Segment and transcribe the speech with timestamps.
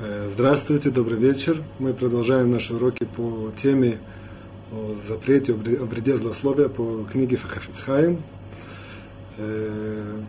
[0.00, 1.60] Э, здравствуйте, добрый вечер.
[1.80, 3.98] Мы продолжаем наши уроки по теме
[4.70, 8.22] о запрете, о вреде злословия по книге Фахафицхайм.
[9.38, 10.20] Э,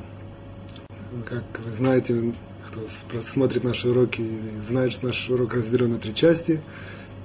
[1.23, 2.33] как вы знаете,
[2.65, 2.79] кто
[3.21, 4.25] смотрит наши уроки,
[4.59, 6.61] знает, что наш урок разделен на три части.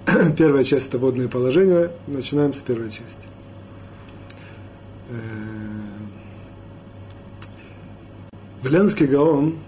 [0.36, 1.92] Первая часть– это водное положение.
[2.06, 3.26] Начинаем с первой части.
[8.62, 9.58] Беленский Гаон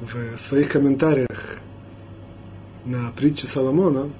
[0.00, 1.63] в своих комментариях
[2.84, 4.10] на притче Соломона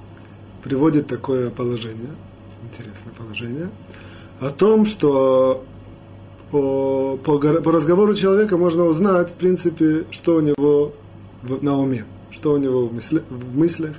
[0.63, 2.11] приводит такое положение,
[2.63, 3.71] интересное положение,
[4.41, 5.65] о том, что
[6.51, 10.93] по, по, по разговору человека можно узнать, в принципе, что у него
[11.43, 13.95] в, на уме, что у него в, мысли, в мыслях.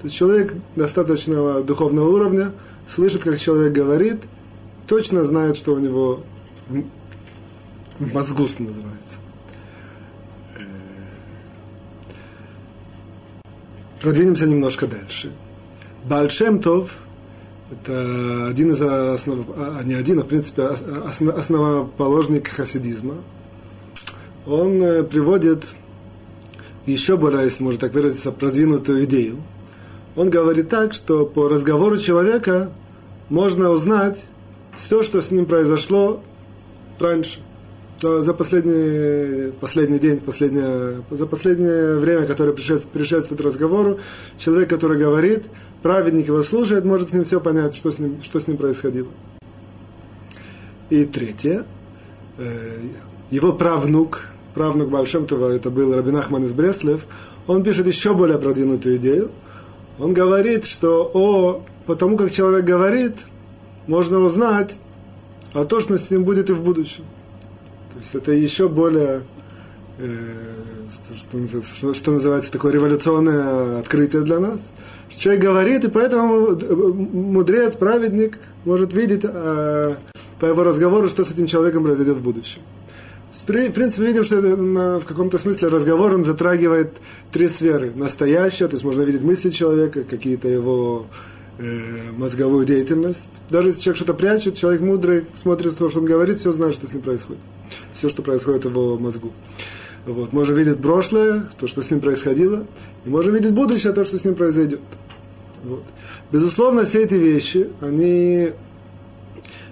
[0.00, 2.52] То есть человек достаточного духовного уровня
[2.88, 4.22] слышит, как человек говорит,
[4.86, 6.20] точно знает, что у него
[6.68, 9.18] в, мозгу, что называется.
[14.06, 15.32] Продвинемся немножко дальше.
[16.04, 16.96] Бальшемтов–
[17.72, 19.44] это один из основ...
[19.56, 21.36] а не один, а в принципе основ...
[21.36, 23.16] основоположник хасидизма.
[24.46, 25.64] Он э, приводит
[26.86, 29.38] еще более, если можно так выразиться, продвинутую идею.
[30.14, 32.70] Он говорит так, что по разговору человека
[33.28, 34.26] можно узнать
[34.72, 36.22] все, что с ним произошло
[37.00, 37.40] раньше
[38.00, 43.98] за последний, последний день, последнее, за последнее время, которое предшествует разговору,
[44.36, 45.44] человек, который говорит,
[45.82, 49.08] праведник его слушает, может с ним все понять, что с ним, что с ним происходило.
[50.90, 51.64] И третье,
[52.38, 52.44] э,
[53.30, 57.06] его правнук, правнук Большемтова, это был Рабин Ахман из Бреслев,
[57.46, 59.30] он пишет еще более продвинутую идею.
[59.98, 63.14] Он говорит, что о, потому как человек говорит,
[63.86, 64.78] можно узнать
[65.54, 67.04] о том, что с ним будет и в будущем.
[67.96, 69.22] То есть это еще более,
[69.98, 70.10] э,
[70.92, 74.72] что, что, называется, такое революционное открытие для нас.
[75.08, 79.94] Человек говорит, и поэтому мудрец, праведник может видеть э,
[80.38, 82.60] по его разговору, что с этим человеком произойдет в будущем.
[83.32, 84.40] В принципе, видим, что
[85.00, 86.92] в каком-то смысле разговор он затрагивает
[87.32, 87.92] три сферы.
[87.94, 91.06] Настоящее, то есть можно видеть мысли человека, какие-то его
[91.58, 93.24] э, мозговую деятельность.
[93.48, 96.86] Даже если человек что-то прячет, человек мудрый смотрит то, что он говорит, все знает, что
[96.86, 97.40] с ним происходит.
[97.96, 99.32] Все, что происходит в его мозгу.
[100.06, 100.32] Вот.
[100.32, 102.66] Можно видеть прошлое, то, что с ним происходило,
[103.04, 104.80] и можно видеть будущее, то, что с ним произойдет.
[105.64, 105.82] Вот.
[106.30, 108.50] Безусловно, все эти вещи, они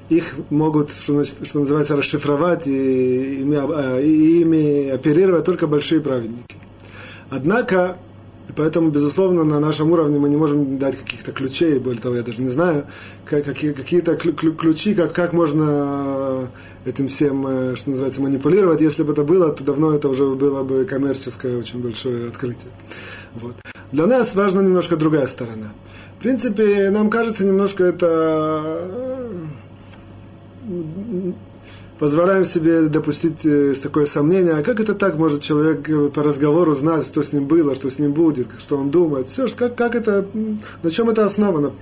[0.09, 6.57] их могут, что, что называется, расшифровать и ими, а, и ими оперировать только большие праведники.
[7.31, 7.97] Однако
[8.57, 12.43] поэтому, безусловно, на нашем уровне мы не можем дать каких-то ключей, более того, я даже
[12.43, 12.87] не знаю,
[13.25, 16.49] какие, какие-то ключи, как, как можно
[16.85, 18.81] этим всем, э, что называется, манипулировать.
[18.81, 22.71] Если бы это было, то давно это уже было бы коммерческое очень большое открытие.
[23.35, 23.55] Вот.
[23.93, 25.73] Для нас важна немножко другая сторона.
[26.19, 28.91] В принципе, нам кажется немножко это
[31.99, 36.75] позволяем себе допустить э, такое сомнение, а как это так может человек э, по разговору
[36.75, 39.95] знать, что с ним было, что с ним будет, что он думает, все, как, как
[39.95, 40.27] это,
[40.83, 41.73] на чем это основано?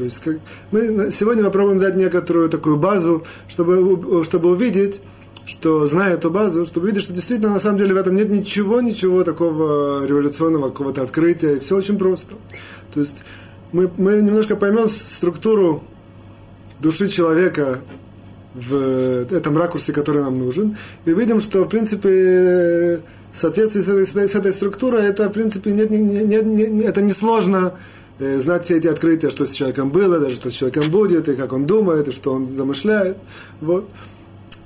[0.00, 0.38] То есть как,
[0.70, 5.02] мы сегодня попробуем дать некоторую такую базу, чтобы, чтобы увидеть,
[5.44, 8.80] что зная эту базу, чтобы увидеть, что действительно на самом деле в этом нет ничего,
[8.80, 12.34] ничего такого революционного, какого-то открытия, и все очень просто.
[12.94, 13.16] То есть
[13.72, 15.84] мы, мы немножко поймем структуру
[16.80, 17.80] души человека,
[18.54, 23.00] в этом ракурсе, который нам нужен, и видим, что, в принципе,
[23.32, 27.02] в соответствии с этой, с этой структурой, это, в принципе, нет, нет, нет, нет, это
[27.02, 31.28] несложно э, знать все эти открытия, что с человеком было, даже что с человеком будет,
[31.28, 33.16] и как он думает, и что он замышляет.
[33.60, 33.88] Вот.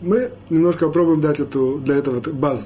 [0.01, 2.65] Мы немножко попробуем дать эту, для этого базу.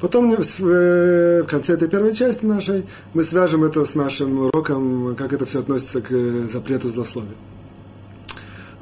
[0.00, 5.32] Потом в, в конце этой первой части нашей мы свяжем это с нашим уроком, как
[5.32, 7.36] это все относится к э, запрету злословия.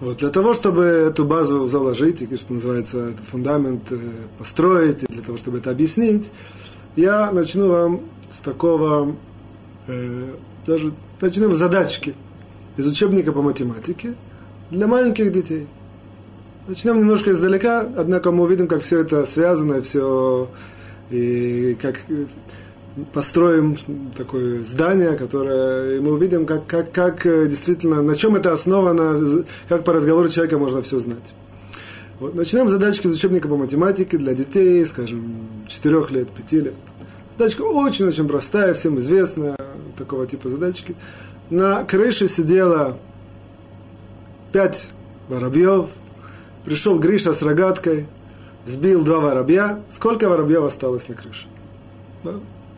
[0.01, 3.99] Вот, для того, чтобы эту базу заложить, и, что называется, этот фундамент э,
[4.39, 6.31] построить, и для того, чтобы это объяснить,
[6.95, 9.17] я начну вам с такого,
[9.89, 10.35] э,
[10.65, 12.15] даже начнем задачки
[12.77, 14.15] из учебника по математике
[14.71, 15.67] для маленьких детей.
[16.67, 20.51] Начнем немножко издалека, однако мы увидим, как все это связано, все,
[21.11, 21.97] и как
[23.13, 23.77] построим
[24.17, 29.45] такое здание, которое и мы увидим, как, как, как э, действительно, на чем это основано,
[29.69, 31.35] как по разговору человека можно все знать.
[32.19, 36.75] Вот, начнем с задачки из учебника по математике для детей, скажем, 4 лет, 5 лет.
[37.39, 39.57] Задачка очень-очень простая, всем известная,
[39.99, 40.95] такого типа задачки.
[41.51, 42.99] На крыше сидело
[44.53, 44.91] 5
[45.29, 45.87] воробьев,
[46.65, 48.07] пришел Гриша с рогаткой,
[48.65, 49.83] сбил два воробья.
[49.91, 51.47] Сколько воробьев осталось на крыше?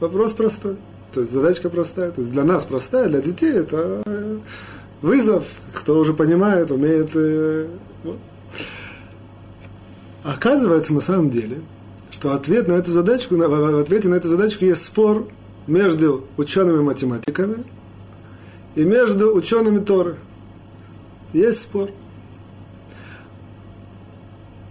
[0.01, 0.77] Вопрос простой.
[1.13, 2.11] То есть задачка простая.
[2.11, 4.39] То есть для нас простая, для детей это э,
[5.03, 5.45] вызов,
[5.75, 7.11] кто уже понимает, умеет.
[7.15, 7.67] Э.
[10.23, 11.63] Оказывается, на самом деле,
[12.11, 15.27] что ответ на эту задачку, в ответе на эту задачку есть спор
[15.67, 17.65] между учеными-математиками
[18.75, 20.17] и между учеными Торы.
[21.33, 21.91] Есть спор.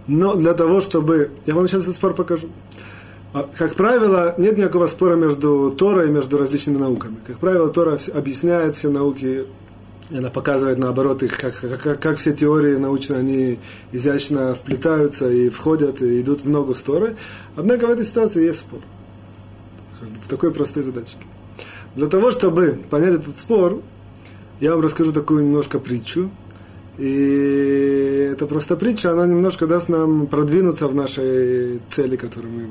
[0.06, 1.30] Но для того, чтобы...
[1.46, 2.48] Я вам сейчас этот спор покажу.
[3.32, 7.16] А, как правило, нет никакого спора между Торой и между различными науками.
[7.24, 9.46] Как правило, Тора объясняет все науки,
[10.12, 13.58] она показывает, наоборот, их, как, как, как все теории научные, они
[13.92, 17.14] изящно вплетаются и входят, и идут в ногу с Торой.
[17.54, 18.80] Однако в этой ситуации есть спор.
[20.00, 21.18] В такой простой задачке.
[21.94, 23.82] Для того, чтобы понять этот спор,
[24.60, 26.30] я вам расскажу такую немножко притчу,
[26.98, 32.62] и это просто притча, она немножко даст нам продвинуться в нашей цели, которую мы,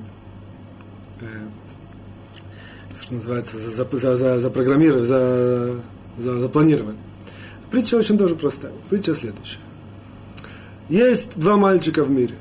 [1.22, 1.26] э,
[3.00, 5.82] что называется, за, за, за, запрограммировали, за,
[6.18, 6.98] за, запланировали.
[7.72, 8.74] Притча очень тоже простая.
[8.90, 9.60] Притча следующая.
[10.90, 12.36] Есть два мальчика в мире.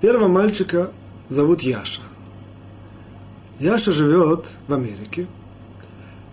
[0.00, 0.92] Первого мальчика
[1.28, 2.02] зовут Яша.
[3.60, 5.26] Яша живет в Америке.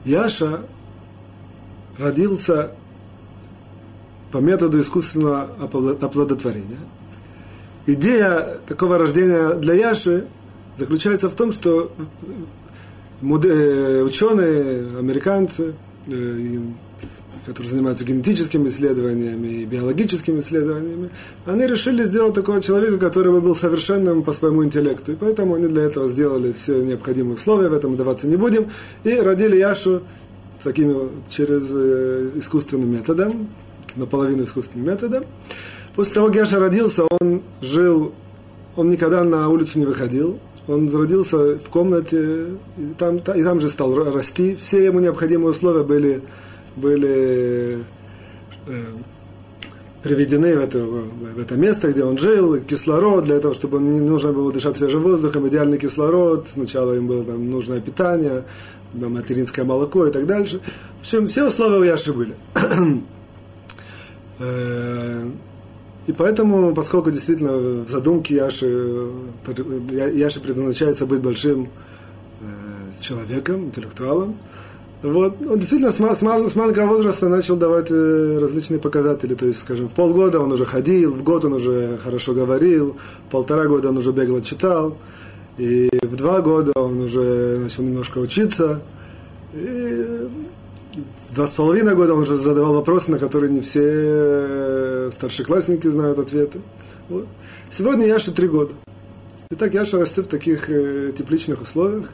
[0.06, 0.62] Яша
[1.98, 2.72] родился
[4.32, 5.50] по методу искусственного
[6.02, 6.80] оплодотворения.
[7.86, 10.26] Идея такого рождения для Яши
[10.78, 11.92] заключается в том, что
[13.22, 15.74] э, ученые, американцы,
[16.08, 16.60] э,
[17.48, 21.10] которые занимаются генетическими исследованиями и биологическими исследованиями,
[21.46, 25.14] они решили сделать такого человека, который бы был совершенным по своему интеллекту.
[25.14, 28.70] И поэтому они для этого сделали все необходимые условия, в этом даваться не будем,
[29.06, 30.02] и родили Яшу
[30.62, 30.94] такими,
[31.30, 33.48] через э, искусственным методом,
[33.96, 35.24] наполовину искусственным методом.
[35.96, 38.12] После того, как Яша родился, он жил,
[38.76, 42.48] он никогда на улицу не выходил, он родился в комнате,
[42.78, 44.54] и там, и там же стал расти.
[44.56, 46.22] Все ему необходимые условия были,
[46.78, 47.84] были
[48.68, 48.84] э,
[50.04, 54.32] приведены в это, в это место, где он жил, кислород, для того, чтобы не нужно
[54.32, 58.44] было дышать свежим воздухом, идеальный кислород, сначала им было там, нужное питание,
[58.94, 60.62] материнское молоко и так дальше.
[61.00, 62.36] В общем, все условия у Яши были.
[64.40, 65.28] Э,
[66.06, 69.10] и поэтому, поскольку действительно в задумке Яши,
[70.14, 71.70] Яши предназначается быть большим
[72.42, 74.38] э, человеком, интеллектуалом,
[75.04, 79.36] вот, он действительно с, с, с маленького возраста начал давать э, различные показатели.
[79.36, 82.98] То есть, скажем, в полгода он уже ходил, в год он уже хорошо говорил,
[83.28, 84.98] в полтора года он уже бегло читал,
[85.58, 88.82] и в два года он уже начал немножко учиться.
[89.54, 90.28] И
[91.36, 96.18] два с половиной года он уже задавал вопросы, на которые не все э, старшеклассники знают
[96.18, 96.60] ответы.
[97.08, 97.28] Вот.
[97.70, 98.74] Сегодня Яше три года.
[99.52, 102.10] Итак, Яша растет в таких э, тепличных условиях.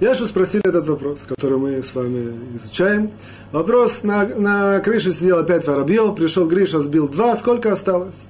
[0.00, 3.10] Яшу спросили этот вопрос, который мы с вами изучаем.
[3.52, 8.26] Вопрос, на, на крыше сидел опять Воробьев, пришел Гриша, сбил два, сколько осталось?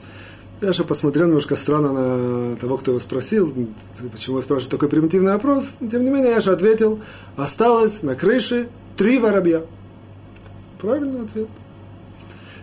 [0.61, 3.52] Яша посмотрел немножко странно на того, кто его спросил,
[4.12, 5.72] почему спрашивает такой примитивный вопрос.
[5.90, 7.00] Тем не менее, Яша ответил,
[7.37, 9.62] осталось на крыше три воробья.
[10.81, 11.49] Правильный ответ.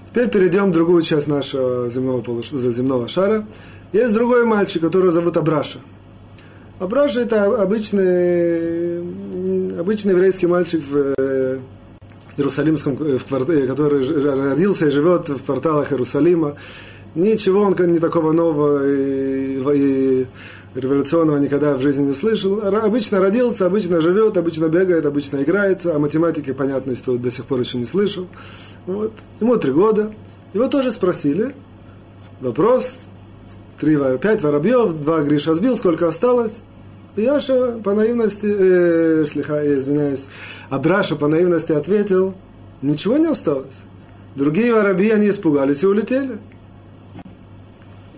[0.09, 2.51] Теперь перейдем в другую часть нашего земного, полуш...
[2.51, 3.47] земного шара.
[3.93, 5.79] Есть другой мальчик, которого зовут Абраша.
[6.81, 9.01] Абраша это обычный,
[9.79, 11.59] обычный еврейский мальчик в э,
[12.37, 14.03] Иерусалимском, э, в квартале, который
[14.49, 16.55] родился и живет в кварталах Иерусалима.
[17.13, 20.25] Ничего он не такого нового и, и
[20.73, 22.59] революционного никогда в жизни не слышал.
[22.65, 27.59] Обычно родился, обычно живет, обычно бегает, обычно играется, а математики, понятно, что до сих пор
[27.59, 28.25] еще не слышал.
[28.87, 29.13] Вот.
[29.39, 30.11] Ему три года.
[30.55, 31.53] Его тоже спросили.
[32.39, 32.97] Вопрос.
[33.79, 36.63] Три, пять воробьев, два Гриша сбил, сколько осталось?
[37.15, 40.27] Яша по наивности, э, слегка, я извиняюсь,
[40.69, 42.33] Абраша по наивности ответил,
[42.81, 43.81] ничего не осталось.
[44.35, 46.37] Другие воробьи, они испугались и улетели.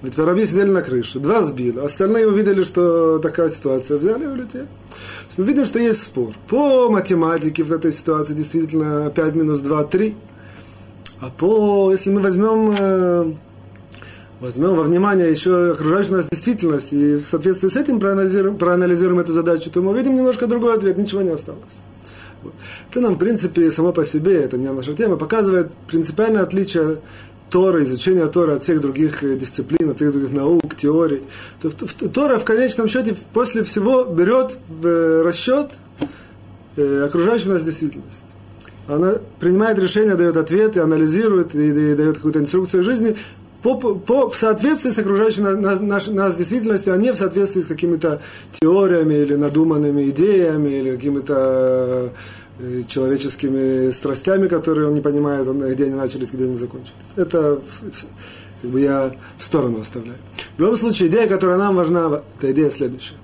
[0.03, 4.67] Ведь воробьи сидели на крыше, два сбили, остальные увидели, что такая ситуация, взяли и улетели.
[5.38, 6.33] Мы видим, что есть спор.
[6.47, 10.15] По математике в этой ситуации действительно 5 минус 2– 3.
[11.21, 13.33] А по, если мы возьмем, э,
[14.43, 19.31] возьмем во внимание еще окружающую нас действительность и в соответствии с этим проанализируем, проанализируем эту
[19.31, 21.79] задачу, то мы увидим немножко другой ответ, ничего не осталось.
[22.43, 22.53] Вот.
[22.91, 26.97] Это нам, в принципе, само по себе, это не наша тема, показывает принципиальное отличие
[27.50, 31.21] Тора, изучение Тора от всех других э, дисциплин, от всех других наук, теорий,
[31.62, 31.69] то
[32.09, 35.71] Тора в конечном счете после всего берет в э, расчет
[36.75, 38.25] э, окружающую нас действительность.
[38.88, 43.15] Она принимает решения, дает ответы, анализирует и, и дает какую-то инструкцию жизни
[43.63, 47.67] по, по, в соответствии с окружающей нас, нас, нас действительностью, а не в соответствии с
[47.67, 48.22] какими-то
[48.60, 52.12] теориями или надуманными идеями или какими-то
[52.60, 57.13] э, человеческими страстями, которые он не понимает, где они начались, где они закончились.
[57.15, 57.62] Это
[58.62, 60.17] как бы я в сторону оставляю.
[60.58, 63.15] В любом случае, идея, которая нам важна, это идея следующая.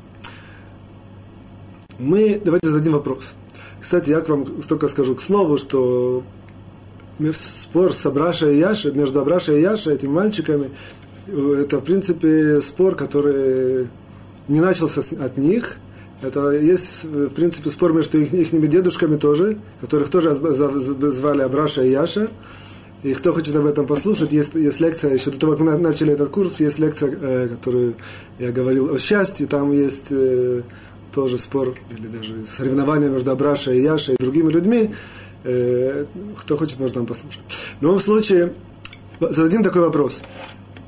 [2.00, 3.36] Мы, давайте зададим вопрос.
[3.82, 6.24] Кстати, я к вам только скажу к слову, что
[7.34, 10.70] спор с Абраша и Яшей, между Абраша и Яшей, этими мальчиками,
[11.28, 13.88] это, в принципе, спор, который
[14.48, 15.78] не начался от них.
[16.22, 21.92] Это есть, в принципе, спор между их, их дедушками тоже, которых тоже звали Абраша и
[21.92, 22.30] Яша.
[23.04, 26.12] И кто хочет об этом послушать, есть, есть лекция, еще до того, как мы начали
[26.12, 27.96] этот курс, есть лекция, э, которую
[28.40, 30.64] я говорил о счастье, там есть э,
[31.14, 34.92] тоже спор, или даже соревнования между Абраша и Яшей и другими людьми.
[35.44, 36.06] Э,
[36.38, 37.42] кто хочет, может там послушать.
[37.80, 38.54] В любом случае,
[39.20, 40.22] зададим такой вопрос.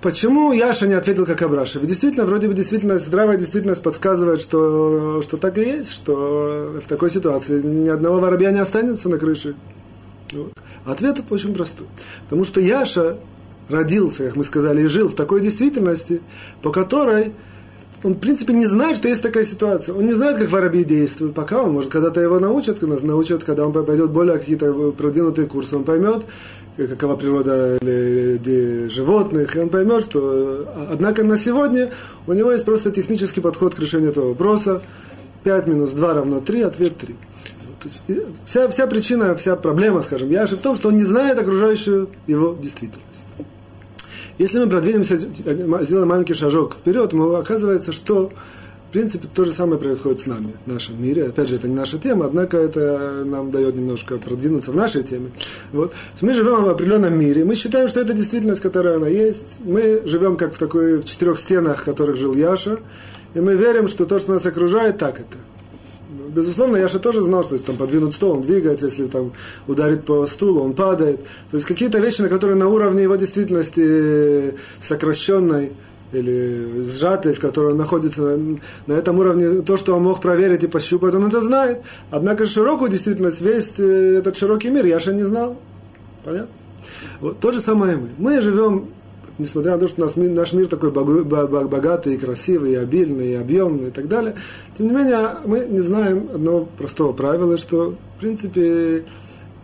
[0.01, 1.77] Почему Яша не ответил как Абраша?
[1.77, 6.87] Ведь действительно, вроде бы действительность, здравая действительность подсказывает, что, что так и есть, что в
[6.87, 9.55] такой ситуации ни одного воробья не останется на крыше.
[10.33, 10.53] Вот.
[10.85, 11.85] Ответ очень простой.
[12.23, 13.17] Потому что Яша
[13.69, 16.21] родился, как мы сказали, и жил в такой действительности,
[16.63, 17.33] по которой
[18.03, 19.93] он, в принципе, не знает, что есть такая ситуация.
[19.95, 21.35] Он не знает, как воробьи действуют.
[21.35, 25.83] Пока он, может, когда-то его научат, научат, когда он пойдет более какие-то продвинутые курсы, он
[25.83, 26.25] поймет,
[26.77, 27.77] какова природа
[28.89, 31.91] животных, и он поймет, что, однако, на сегодня
[32.27, 34.81] у него есть просто технический подход к решению этого вопроса.
[35.43, 37.15] 5 минус 2 равно 3, ответ 3.
[37.81, 37.99] То есть
[38.45, 42.55] вся, вся причина, вся проблема, скажем, Яши в том, что он не знает окружающую его
[42.61, 43.10] действительность.
[44.37, 48.31] Если мы продвинемся, сделаем маленький шажок вперед, мы оказывается, что
[48.91, 51.27] в принципе, то же самое происходит с нами в нашем мире.
[51.27, 55.31] Опять же, это не наша тема, однако это нам дает немножко продвинуться в нашей теме.
[55.71, 55.93] Вот.
[56.19, 59.59] Мы живем в определенном мире, мы считаем, что это действительность, которая она есть.
[59.63, 62.79] Мы живем как в такой в четырех стенах, в которых жил Яша,
[63.33, 65.37] и мы верим, что то, что нас окружает, так это
[66.33, 69.33] безусловно, я же тоже знал, что если там подвинуть стол, он двигается, если там
[69.67, 71.21] ударит по стулу, он падает.
[71.51, 75.71] То есть какие-то вещи, на которые на уровне его действительности сокращенной
[76.11, 78.37] или сжатой, в которой он находится
[78.87, 81.81] на этом уровне, то, что он мог проверить и пощупать, он это знает.
[82.09, 85.57] Однако широкую действительность, весь э, этот широкий мир я же не знал.
[86.23, 86.49] Понятно?
[87.19, 88.09] Вот, то же самое мы.
[88.17, 88.89] Мы живем
[89.37, 93.89] несмотря на то, что мир, наш мир такой богатый, и красивый, и обильный, и объемный
[93.89, 94.35] и так далее,
[94.77, 99.03] тем не менее мы не знаем одного простого правила, что в принципе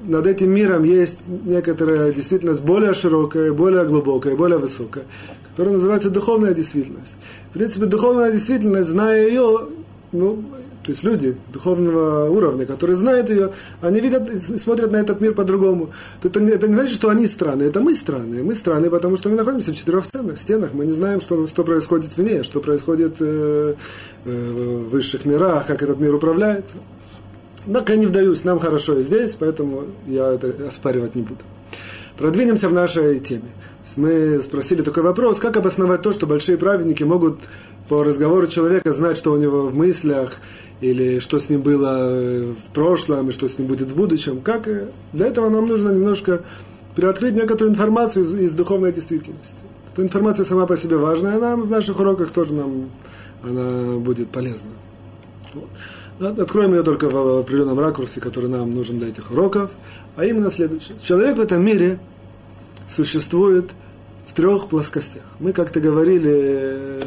[0.04, 5.06] над этим миром есть некоторая действительность более широкая, более глубокая, более высокая,
[5.50, 7.18] которая называется духовная действительность.
[7.50, 9.68] В принципе, духовная действительность, зная ее,
[10.12, 10.44] ну,
[10.88, 13.52] то есть люди духовного уровня, которые знают ее,
[13.82, 15.90] они видят, смотрят на этот мир по-другому.
[16.24, 18.42] Это, это не значит, что они странные, это мы странные.
[18.42, 20.70] Мы странные, потому что мы находимся в четырех стенах, стенах.
[20.72, 23.76] Мы не знаем, что, что происходит вне, что происходит э,
[24.24, 26.78] э, в высших мирах, как этот мир управляется.
[27.66, 31.42] Однако я не вдаюсь, нам хорошо и здесь, поэтому я это оспаривать не буду.
[32.18, 33.50] Продвинемся в нашей теме.
[33.98, 37.42] Мы спросили такой вопрос, как обосновать то, что большие праведники могут
[37.88, 40.40] по разговору человека знать, что у него в мыслях,
[40.82, 44.42] или что с ним было в прошлом, и что с ним будет в будущем.
[44.42, 44.68] Как?
[45.14, 46.44] Для этого нам нужно немножко
[46.96, 49.58] приоткрыть некоторую информацию из, из духовной действительности.
[49.94, 52.90] Эта информация сама по себе важная, она в наших уроках тоже нам
[53.44, 54.70] она будет полезна.
[55.54, 56.40] Вот.
[56.40, 59.70] Откроем ее только в определенном ракурсе, который нам нужен для этих уроков,
[60.16, 60.98] а именно следующее.
[61.02, 62.00] Человек в этом мире
[62.88, 63.72] существует
[64.26, 65.24] в трех плоскостях.
[65.40, 67.00] Мы как-то говорили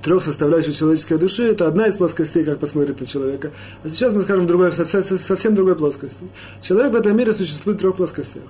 [0.00, 3.50] трех составляющих человеческой души, это одна из плоскостей, как посмотреть на человека.
[3.82, 6.24] А сейчас мы скажем другой, совсем, совсем другой плоскости.
[6.60, 8.44] Человек в этом мире существует в трех плоскостях.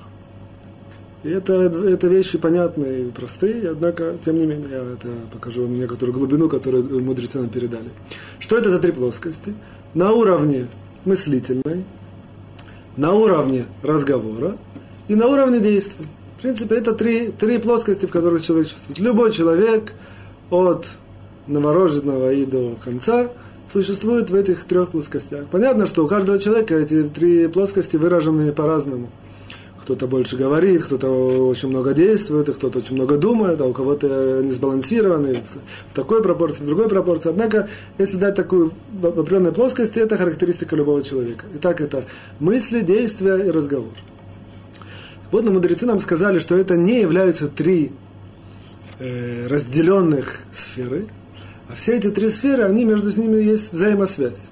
[1.23, 5.79] И это, это вещи понятные и простые, однако, тем не менее, я это покажу вам
[5.79, 7.91] некоторую глубину, которую мудрецы нам передали.
[8.41, 9.55] Что это за три плоскости?
[9.95, 10.67] На уровне
[11.05, 11.85] мыслительной,
[12.97, 14.57] на уровне разговора
[15.07, 16.07] и на уровне действий.
[16.39, 18.99] В принципе, это три, три плоскости, в которых человек чувствует.
[18.99, 19.95] Любой человек
[20.51, 20.97] от
[21.47, 23.29] новорожденного и до конца
[23.73, 25.47] существует в этих трех плоскостях.
[25.47, 29.11] Понятно, что у каждого человека эти три плоскости выражены по-разному.
[29.81, 31.09] Кто-то больше говорит, кто-то
[31.49, 35.43] очень много действует, кто-то очень много думает, а у кого-то не сбалансированный
[35.89, 37.31] в такой пропорции, в другой пропорции.
[37.31, 37.69] Однако,
[37.99, 41.47] если дать такую в определенной плоскости, это характеристика любого человека.
[41.57, 42.05] Итак, это
[42.39, 43.91] мысли, действия и разговор.
[45.33, 47.91] Вот на мудрецы нам сказали, что это не являются три
[49.01, 51.07] э, разделенных сферы,
[51.73, 54.51] а все эти три сферы, они между ними есть взаимосвязь.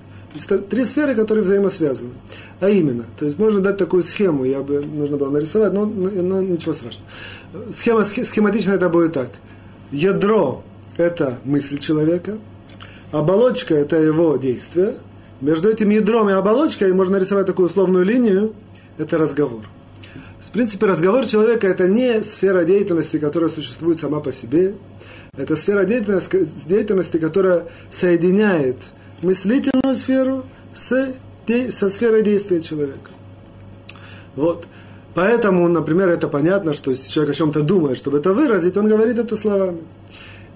[0.70, 2.14] Три сферы, которые взаимосвязаны.
[2.60, 6.40] А именно, то есть можно дать такую схему, я бы нужно было нарисовать, но, но
[6.40, 7.06] ничего страшного.
[7.72, 9.30] Схема, схематично это будет так.
[9.90, 10.62] Ядро–
[10.96, 12.38] это мысль человека,
[13.12, 14.94] оболочка– это его действие.
[15.40, 18.54] Между этим ядром и оболочкой можно рисовать такую условную линию–
[18.98, 19.64] это разговор.
[20.40, 24.74] В принципе, разговор человека– это не сфера деятельности, которая существует сама по себе.
[25.40, 28.76] Это сфера деятельности, деятельности которая соединяет
[29.22, 30.44] мыслительную сферу
[30.74, 31.14] с,
[31.70, 33.10] со сферой действия человека.
[34.36, 34.66] Вот.
[35.14, 39.18] Поэтому, например, это понятно, что если человек о чем-то думает, чтобы это выразить, он говорит
[39.18, 39.80] это словами.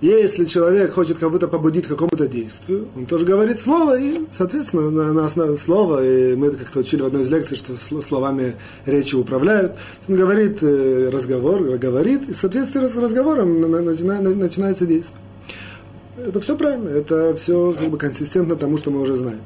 [0.04, 5.14] Если человек хочет кого-то побудить к какому-то действию, он тоже говорит слово, и, соответственно, на,
[5.14, 9.76] на основе слова, и мы как-то учили в одной из лекций, что словами речи управляют,
[10.06, 15.18] он говорит э, разговор, говорит, и в соответствии с разговором начинается действие.
[16.18, 19.40] Это все правильно, это все как бы консистентно тому, что мы уже знаем.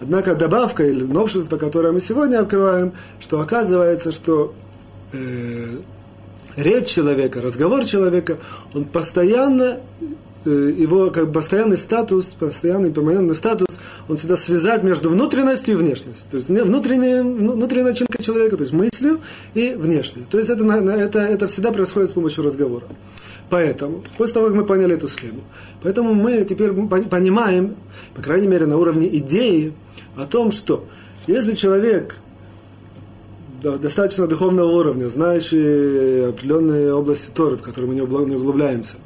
[0.00, 4.54] Однако добавка или новшество, которое мы сегодня открываем, что оказывается, что
[5.12, 5.16] э,
[6.56, 8.38] речь человека, разговор человека,
[8.72, 9.80] он постоянно,
[10.44, 15.76] э, его как бы постоянный статус, постоянный перманентный статус, он всегда связать между внутренностью и
[15.76, 16.26] внешностью.
[16.30, 19.20] То есть внутренняя, внутренняя начинка человека, то есть мыслью
[19.54, 20.24] и внешней.
[20.30, 22.86] То есть это, это, это всегда происходит с помощью разговора.
[23.50, 25.42] Поэтому, после того, как мы поняли эту схему,
[25.82, 27.76] поэтому мы теперь понимаем,
[28.14, 29.74] по крайней мере, на уровне идеи,
[30.16, 30.86] о том, что
[31.26, 32.16] если человек
[33.64, 38.96] достаточно духовного уровня, знающий определенные области Торы, в которые мы не углубляемся,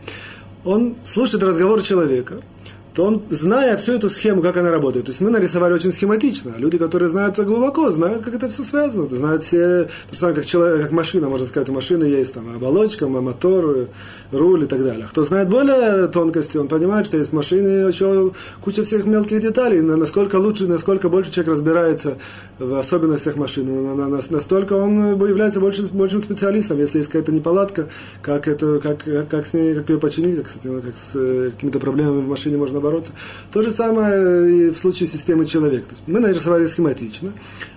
[0.64, 2.40] он слушает разговор человека–
[2.98, 6.54] то он, зная всю эту схему, как она работает, то есть мы нарисовали очень схематично,
[6.58, 10.34] люди, которые знают это глубоко, знают, как это все связано, знают все, то же самое,
[10.34, 13.86] как, человек, как машина, можно сказать, у машины есть там оболочка, мотор,
[14.32, 15.06] руль и так далее.
[15.08, 18.32] Кто знает более тонкости, он понимает, что есть в машине еще
[18.64, 22.18] куча всех мелких деталей, насколько лучше, насколько больше человек разбирается
[22.58, 23.94] в особенностях машины,
[24.28, 27.86] настолько он является больше, большим специалистом, если есть какая-то неполадка,
[28.22, 30.46] как, это, как, как, с ней, как ее починить, как,
[30.82, 33.12] как с э, какими-то проблемами в машине можно бороться.
[33.52, 35.84] То же самое и в случае системы человека.
[35.86, 37.32] То есть мы нарисовали схематично,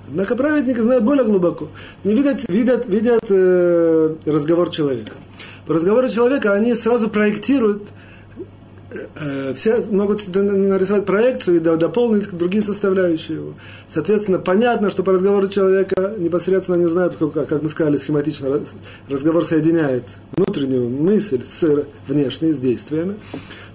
[0.08, 1.70] однако праведники знают более глубоко.
[2.03, 5.12] Не видят, видят, видят э, разговор человека.
[5.67, 7.84] По разговору человека они сразу проектируют
[9.15, 13.54] э, все могут нарисовать проекцию и дополнить другие составляющие его.
[13.88, 18.62] Соответственно, понятно, что по разговору человека непосредственно не знают, как, как мы сказали схематично,
[19.10, 23.15] разговор соединяет внутреннюю мысль с внешней, с действиями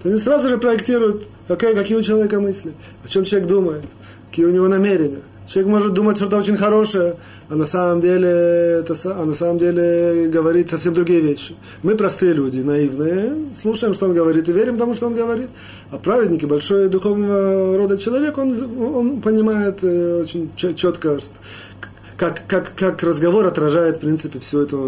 [0.07, 2.73] они сразу же проектируют, какие, какие у человека мысли,
[3.05, 3.83] о чем человек думает,
[4.31, 5.23] какие у него намерения.
[5.47, 7.16] Человек может думать что-то очень хорошее,
[7.49, 11.55] а на самом деле, это, а на самом деле говорит совсем другие вещи.
[11.85, 15.51] Мы простые люди, наивные, слушаем, что он говорит, и верим тому, что он говорит.
[15.90, 18.57] А праведники, большой духовного рода человек, он,
[18.95, 21.19] он понимает э, очень четко,
[22.16, 24.83] как, как, как разговор отражает, в принципе, всю эту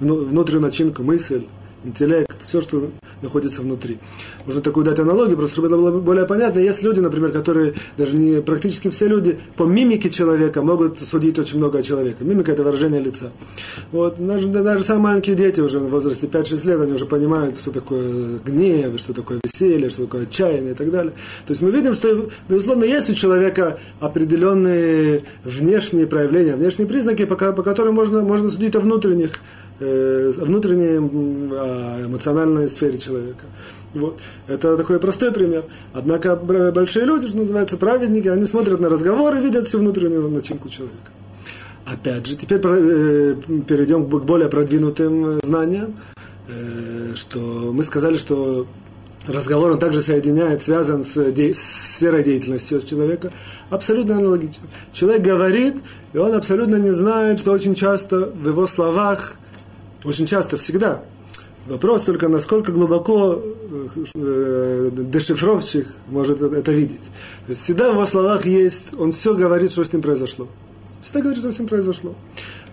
[0.00, 1.44] внутреннюю начинку, мысль
[1.86, 2.90] интеллект, все, что
[3.22, 3.98] находится внутри.
[4.44, 6.58] Можно такую дать аналогию, просто чтобы это было более понятно.
[6.58, 11.58] Есть люди, например, которые, даже не практически все люди, по мимике человека могут судить очень
[11.58, 12.18] много о человеке.
[12.20, 13.32] Мимика– это выражение лица.
[13.92, 17.70] Вот, даже, даже самые маленькие дети уже в возрасте 5-6 лет, они уже понимают, что
[17.70, 21.12] такое гнев, что такое веселье, что такое отчаяние и так далее.
[21.46, 27.36] То есть мы видим, что, безусловно, есть у человека определенные внешние проявления, внешние признаки, по,
[27.36, 29.40] по которым можно, можно судить о внутренних
[29.78, 33.46] внутренней э, эмоциональной сфере человека.
[33.94, 34.20] Вот.
[34.46, 35.64] Это такой простой пример.
[35.92, 40.68] Однако большие люди, что называется, праведники, они смотрят на разговор и видят всю внутреннюю начинку
[40.68, 41.12] человека.
[41.86, 43.34] Опять же, теперь э,
[43.66, 45.96] перейдем к более продвинутым знаниям,
[46.48, 47.38] э, что
[47.72, 48.66] мы сказали, что
[49.28, 51.58] разговор он также соединяет, связан с, де, с
[51.96, 53.30] сферой деятельности человека.
[53.70, 54.66] Абсолютно аналогично.
[54.92, 55.76] Человек говорит,
[56.12, 59.36] и он абсолютно не знает, что очень часто в его словах
[60.06, 61.02] очень часто, всегда.
[61.66, 63.42] Вопрос только, насколько глубоко
[64.14, 67.02] э, дешифровщик может это видеть.
[67.46, 70.48] То есть всегда в его словах есть, он все говорит, что с ним произошло.
[71.00, 72.14] Всегда говорит, что с ним произошло.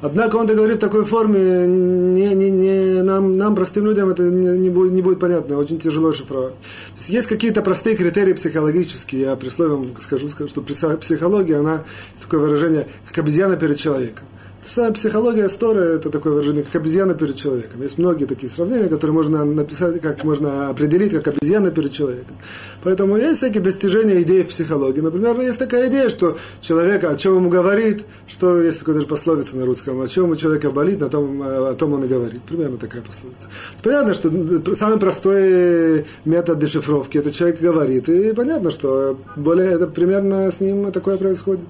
[0.02, 4.24] Однако он это говорит в такой форме, не, не, не, нам, нам, простым людям, это
[4.24, 6.54] не, не, будет, не будет понятно, очень тяжело шифровать.
[6.54, 11.84] То есть, есть какие-то простые критерии психологические, я при слове скажу, что психология, она,
[12.22, 14.26] такое выражение, как обезьяна перед человеком.
[14.66, 17.82] Что психология Сторы– это такое выражение, как обезьяна перед человеком.
[17.82, 22.38] Есть многие такие сравнения, которые можно написать, как можно определить, как обезьяна перед человеком.
[22.82, 25.02] Поэтому есть всякие достижения идей в психологии.
[25.02, 29.58] Например, есть такая идея, что человек о чем ему говорит, что есть такая даже пословица
[29.58, 32.42] на русском, о чем у человека болит, на том, о том он и говорит.
[32.44, 33.50] Примерно такая пословица.
[33.84, 40.50] Понятно, что самый простой метод дешифровки– это человек говорит, и понятно, что более это примерно
[40.50, 41.66] с ним такое происходит.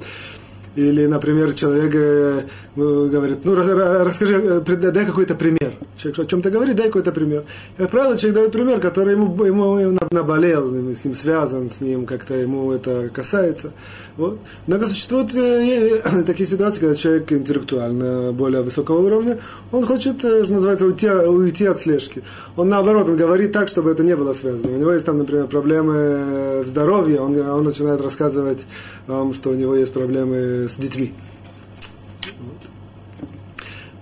[0.75, 2.41] Или, например, человек э,
[2.75, 5.73] ну, говорит, ну расскажи, э, дай какой-то пример.
[5.97, 7.43] Человек о чем-то говорит, дай какой-то пример.
[7.77, 12.33] Как правило, человек дает пример, который ему, ему наболел, с ним связан, с ним как-то
[12.33, 13.73] ему это касается.
[14.15, 14.39] Вот.
[14.67, 19.39] Однако существуют э, такие ситуации, когда человек интеллектуально более высокого уровня,
[19.71, 22.21] он хочет, что называется, уйти, уйти от слежки.
[22.55, 24.75] Он наоборот, он говорит так, чтобы это не было связано.
[24.75, 28.65] У него есть там, например, проблемы в здоровье, он, он начинает рассказывать
[29.07, 31.13] вам, что у него есть проблемы с детьми.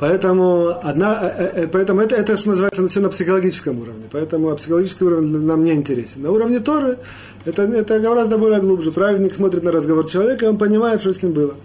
[0.02, 4.06] Поэтому, одна, э, э, поэтому это, это, что называется, все на психологическом уровне.
[4.12, 6.24] Поэтому психологический уровень нам не интересен.
[6.24, 6.98] На уровне Торы
[7.46, 8.92] это, это гораздо более глубже.
[8.92, 11.56] Праведник смотрит на разговор человека, и он понимает, что с ним было.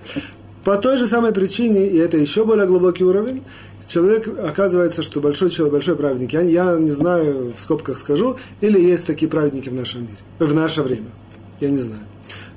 [0.65, 3.43] По той же самой причине, и это еще более глубокий уровень,
[3.87, 8.81] человек, оказывается, что большой человек, большой праведник, я, я не знаю, в скобках скажу, или
[8.81, 11.11] есть такие праведники в нашем мире, в наше время,
[11.61, 12.03] я не знаю.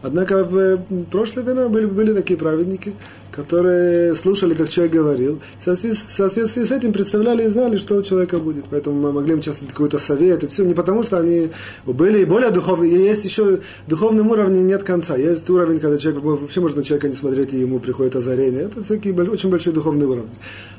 [0.01, 0.77] Однако в
[1.11, 2.93] прошлое время были, были такие праведники,
[3.31, 8.37] которые слушали, как человек говорил, в соответствии с этим представляли и знали, что у человека
[8.37, 8.65] будет.
[8.69, 10.65] Поэтому мы могли им часто какой-то совет, и все.
[10.65, 11.49] Не потому, что они
[11.85, 12.91] были более духовные.
[12.91, 15.15] Есть еще духовном уровне нет конца.
[15.15, 18.63] Есть уровень, когда человек, вообще можно человека не смотреть, и ему приходит озарение.
[18.63, 20.33] Это всякие очень большие духовные уровни.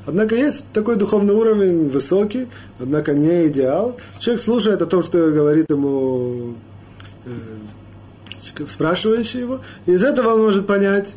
[0.06, 3.96] Однако есть такой духовный уровень высокий, однако не идеал.
[4.18, 6.54] Человек слушает о том, что говорит ему
[7.26, 7.30] э,
[8.68, 11.14] спрашивающий его, и из этого он может понять,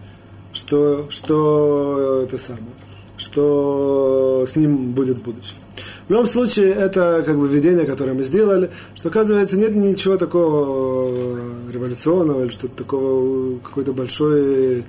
[0.53, 2.73] что, что это самое,
[3.17, 5.55] что с ним будет в будущем.
[6.07, 11.09] В любом случае, это как бы введение, которое мы сделали, что, оказывается, нет ничего такого
[11.71, 14.83] революционного или что-то такого, какой-то большой э,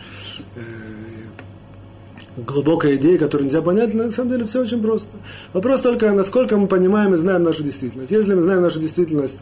[2.37, 5.11] глубокая идея, которую нельзя понять, на самом деле все очень просто.
[5.53, 8.11] Вопрос только, насколько мы понимаем и знаем нашу действительность.
[8.11, 9.38] Если мы знаем нашу действительность,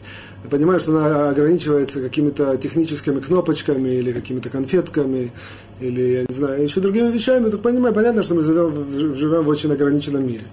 [0.49, 5.31] понимаем, что она ограничивается какими-то техническими кнопочками или какими-то конфетками,
[5.83, 9.49] или, я не знаю, еще другими вещами, то понимаем, понятно, что мы живем, живем в
[9.49, 10.43] очень ограниченном мире.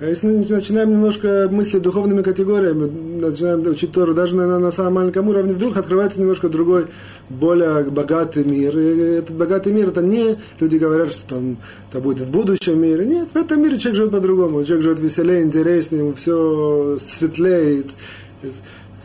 [0.00, 4.94] А если мы начинаем немножко мыслить духовными категориями, начинаем учить Тору даже на, на самом
[4.94, 6.86] маленьком уровне, вдруг открывается немножко другой,
[7.28, 8.76] более богатый мир.
[8.78, 8.84] И
[9.18, 11.58] этот богатый мир, это не люди говорят, что там
[11.90, 13.04] это будет в будущем мире.
[13.04, 14.64] Нет, в этом мире человек живет по-другому.
[14.64, 17.84] Человек живет веселее, интереснее, ему все светлее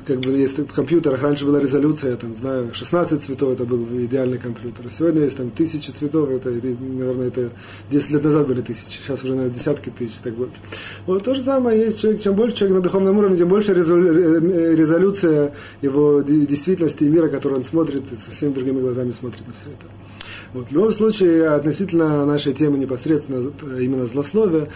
[0.05, 3.83] как бы есть в компьютерах, раньше была резолюция, я там знаю, 16 цветов это был
[4.05, 4.89] идеальный компьютер.
[4.89, 7.49] Сегодня есть там тысячи цветов, это, наверное, это
[7.89, 10.53] 10 лет назад были тысячи, сейчас уже, наверное, десятки тысяч, так больше.
[11.05, 15.53] Вот то же самое есть человек, чем больше человек на духовном уровне, тем больше резолюция
[15.81, 19.87] его действительности и мира, который он смотрит, и совсем другими глазами смотрит на все это.
[20.55, 24.69] Вот, в любом случае, относительно нашей темы непосредственно именно злословия,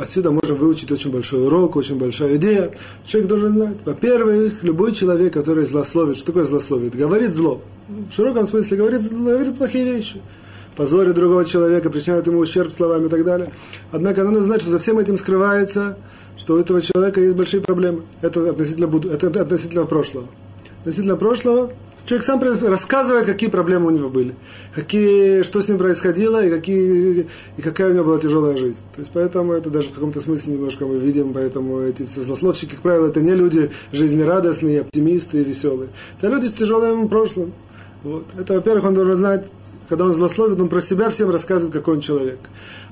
[0.00, 2.72] отсюда можем выучить очень большой урок, очень большая идея.
[3.04, 6.96] Человек должен знать, во-первых, любой человек, который злословит, что такое злословит?
[6.96, 7.60] Говорит зло.
[7.88, 10.22] В широком смысле говорит, говорит плохие вещи.
[10.76, 13.52] Позорит другого человека, причиняет ему ущерб словами и так далее.
[13.90, 15.98] Однако надо знать, что за всем этим скрывается,
[16.38, 18.04] что у этого человека есть большие проблемы.
[18.22, 20.28] Это относительно, это относительно прошлого.
[20.80, 21.70] Относительно прошлого
[22.04, 24.34] Человек сам рассказывает, какие проблемы у него были,
[24.74, 28.80] какие, что с ним происходило и, какие, и какая у него была тяжелая жизнь.
[28.94, 32.72] То есть поэтому это даже в каком-то смысле немножко мы видим, поэтому эти все злословщики,
[32.72, 35.90] как правило, это не люди жизнерадостные, оптимисты веселые.
[36.18, 37.52] Это люди с тяжелым прошлым.
[38.02, 38.26] Вот.
[38.36, 39.44] Это, во-первых, он должен знать,
[39.88, 42.38] когда он злословит, он про себя всем рассказывает, какой он человек.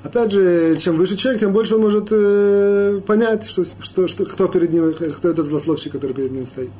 [0.03, 4.49] Опять же, чем выше человек, тем больше он может э, понять, что, что, что, кто
[4.49, 6.71] перед ним, кто этот злословщик, который перед ним стоит.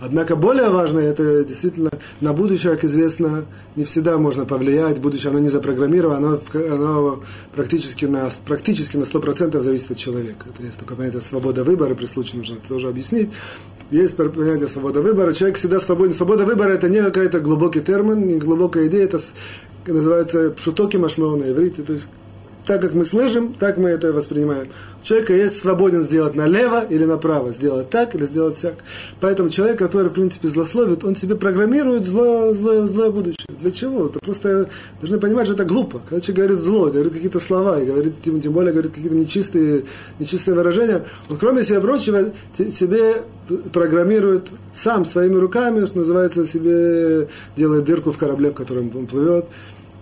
[0.00, 5.38] Однако более важно, это действительно на будущее, как известно, не всегда можно повлиять, будущее оно
[5.38, 7.22] не запрограммировано, оно, оно
[7.54, 10.46] практически, на, практически на 100% зависит от человека.
[10.52, 13.32] Это есть только понятие свобода выбора, при случае нужно это тоже объяснить.
[13.90, 16.12] Есть понятие свобода выбора, человек всегда свободен.
[16.12, 19.18] Свобода выбора это не какой-то глубокий термин, не глубокая идея, это
[19.86, 22.08] называется пшутоки машмео на иврите, то есть
[22.66, 24.68] так как мы слышим, так мы это воспринимаем.
[25.02, 28.74] Человека есть свободен сделать налево или направо, сделать так или сделать так.
[29.20, 33.46] Поэтому человек, который, в принципе, злословит, он себе программирует злое, злое, злое будущее.
[33.60, 34.06] Для чего?
[34.06, 34.68] Это просто
[35.00, 36.00] должны понимать, что это глупо.
[36.08, 39.84] Когда человек говорит зло, говорит какие-то слова, и говорит, тем, тем более говорит какие-то нечистые,
[40.18, 43.22] нечистые выражения, он, кроме себя прочего, себе
[43.72, 49.46] программирует сам своими руками, что называется, себе делает дырку в корабле, в котором он плывет,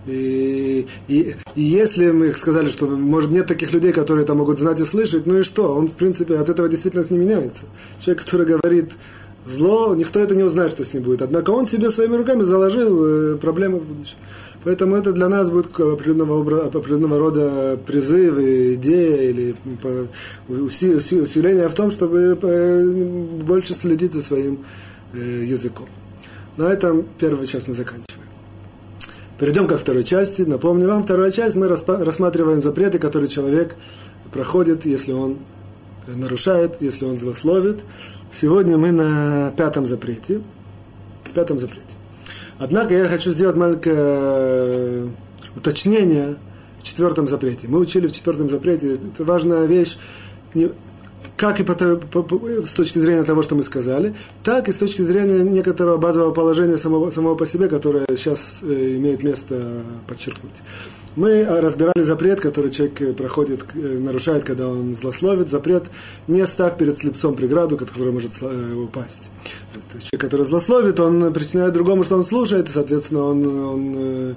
[0.07, 4.85] И, и, если мы сказали, что может нет таких людей, которые это могут знать и
[4.85, 5.73] слышать, ну и что?
[5.73, 7.65] Он, в принципе, от этого действительно не меняется.
[7.99, 8.91] Человек, который говорит
[9.45, 11.21] зло, никто это не узнает, что с ним будет.
[11.21, 14.17] Однако он себе своими руками заложил э, проблемы в будущем.
[14.63, 19.55] Поэтому это для нас будет определенного, определенного рода призыв, идея или
[20.49, 22.83] усиление в том, чтобы э,
[23.43, 24.65] больше следить за своим
[25.13, 25.87] э, языком.
[26.57, 28.04] На этом первую часть мы заканчиваем.
[29.37, 30.43] Перейдем ко второй части.
[30.43, 33.75] Напомню вам, вторая часть мы рассматриваем запреты, которые человек
[34.31, 35.39] проходит, если он
[36.07, 37.83] нарушает, если он злословит.
[38.31, 40.41] Сегодня мы на пятом запрете.
[41.33, 41.95] Пятом запрете.
[42.59, 45.07] Однако я хочу сделать маленькое э,
[45.57, 46.37] уточнение
[46.79, 47.67] в четвертом запрете.
[47.67, 49.97] Мы учили в четвертом запрете, это важная вещь,
[51.45, 54.77] как и по, по, по, с точки зрения того, что мы сказали, так и с
[54.77, 60.55] точки зрения некоторого базового положения самого, самого по себе, которое сейчас э, имеет место подчеркнуть.
[61.15, 65.49] Мы разбирали запрет, который человек э, проходит, э, нарушает, когда он злословит.
[65.49, 65.85] Запрет
[66.27, 69.29] не ставь перед слепцом преграду, которая может э, упасть.
[69.73, 74.35] То есть человек, который злословит, он причиняет другому, что он слушает, и, соответственно, он, он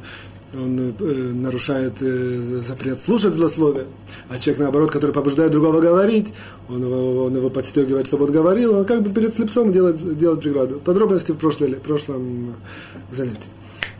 [0.54, 3.86] он э, нарушает э, запрет слушать злословие,
[4.30, 6.32] а человек, наоборот, который побуждает другого говорить,
[6.68, 10.40] он его, он его подстегивает, чтобы он говорил, он как бы перед слепцом делает, делает
[10.40, 10.80] преграду.
[10.80, 12.56] Подробности в, прошлой, в прошлом
[13.10, 13.50] занятии.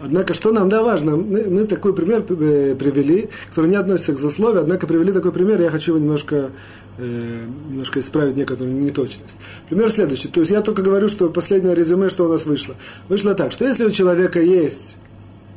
[0.03, 4.19] Однако, что нам да, важно, мы, мы такой пример э, привели, который не относится к
[4.19, 6.51] злословию, однако привели такой пример, я хочу его немножко,
[6.99, 9.39] э, немножко исправить некоторую неточность.
[9.69, 10.29] Пример следующий.
[10.29, 12.77] То есть я только говорю, что последнее резюме, что у нас вышло.
[13.09, 14.97] Вышло так, что если у человека есть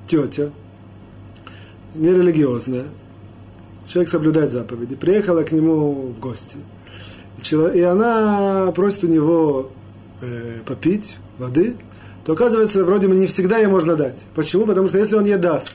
[0.07, 0.51] тетя,
[1.95, 2.85] нерелигиозная,
[3.83, 6.57] человек соблюдает заповеди, приехала к нему в гости,
[7.73, 9.71] и она просит у него
[10.21, 11.75] э, попить воды,
[12.23, 14.19] то оказывается, вроде бы не всегда ей можно дать.
[14.35, 14.65] Почему?
[14.65, 15.73] Потому что если он ей даст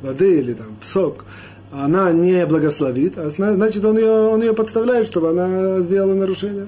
[0.00, 1.24] воды или там сок,
[1.72, 6.66] она не благословит, а значит он ее, он ее подставляет, чтобы она сделала нарушение.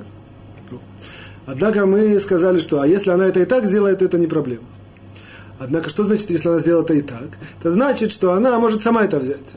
[1.46, 4.64] Однако мы сказали, что а если она это и так сделает, то это не проблема.
[5.58, 7.38] Однако, что значит, если она сделала это и так?
[7.60, 9.56] Это значит, что она может сама это взять.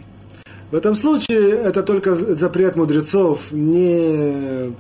[0.72, 4.74] В этом случае это только запрет мудрецов не,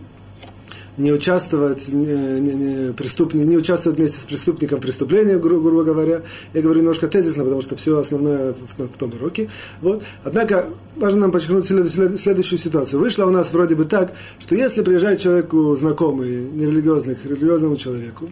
[0.97, 5.83] не участвовать, не, не, не, преступник, не участвовать вместе с преступником в преступлении, гру, грубо
[5.83, 6.21] говоря.
[6.53, 9.49] Я говорю немножко тезисно, потому что все основное в, в том уроке.
[9.81, 10.03] Вот.
[10.23, 12.99] Однако важно нам подчеркнуть след, следующую ситуацию.
[12.99, 18.29] Вышло у нас вроде бы так, что если приезжает человеку знакомый, нерелигиозный, к религиозному человеку,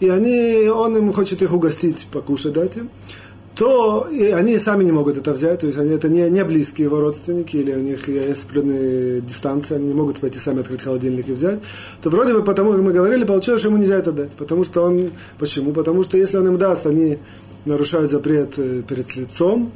[0.00, 2.90] и они, он им хочет их угостить, покушать дать им,
[3.54, 6.86] то и они сами не могут это взять, то есть они это не, не близкие
[6.86, 11.28] его родственники, или у них есть определенные дистанции, они не могут пойти сами открыть холодильник
[11.28, 11.60] и взять,
[12.02, 14.32] то вроде бы потому, как мы говорили, получилось, что ему нельзя это дать.
[14.32, 15.10] Потому что он...
[15.38, 15.72] Почему?
[15.72, 17.18] Потому что если он им даст, они
[17.64, 19.72] нарушают запрет э, перед слепцом,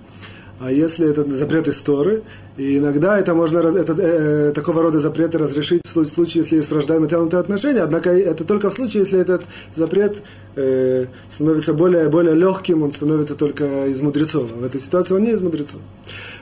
[0.61, 2.23] а если это запрет истории,
[2.59, 6.97] и иногда это можно, это, э, такого рода запреты разрешить в случае, если есть вражда
[6.97, 10.23] и натянутые отношения, однако это только в случае, если этот запрет
[10.57, 14.51] э, становится более, более легким, он становится только из мудрецов.
[14.51, 15.81] В этой ситуации он не из мудрецов.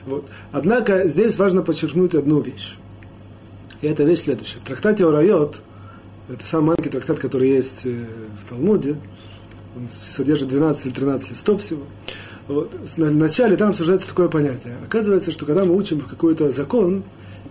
[0.07, 0.25] Вот.
[0.51, 2.77] Однако здесь важно подчеркнуть одну вещь.
[3.81, 4.59] И эта вещь следующая.
[4.59, 5.61] В трактате Орайот,
[6.29, 8.07] это самый маленький трактат, который есть э,
[8.39, 8.95] в Талмуде,
[9.75, 11.83] он содержит 12 или 13 листов всего–
[12.47, 14.75] вот, вначале там обсуждается такое понятие.
[14.85, 17.03] Оказывается, что когда мы учим какой-то закон,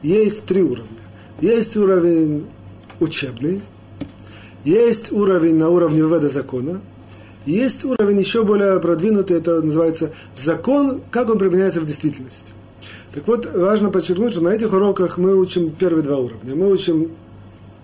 [0.02, 0.87] есть три уровня.
[1.40, 2.46] Есть уровень
[2.98, 3.61] учебный,
[4.64, 6.80] есть уровень на уровне ввода закона,
[7.44, 12.52] есть уровень еще более продвинутый, это называется закон, как он применяется в действительности.
[13.12, 16.54] Так вот, важно подчеркнуть, что на этих уроках мы учим первые два уровня.
[16.54, 17.12] Мы учим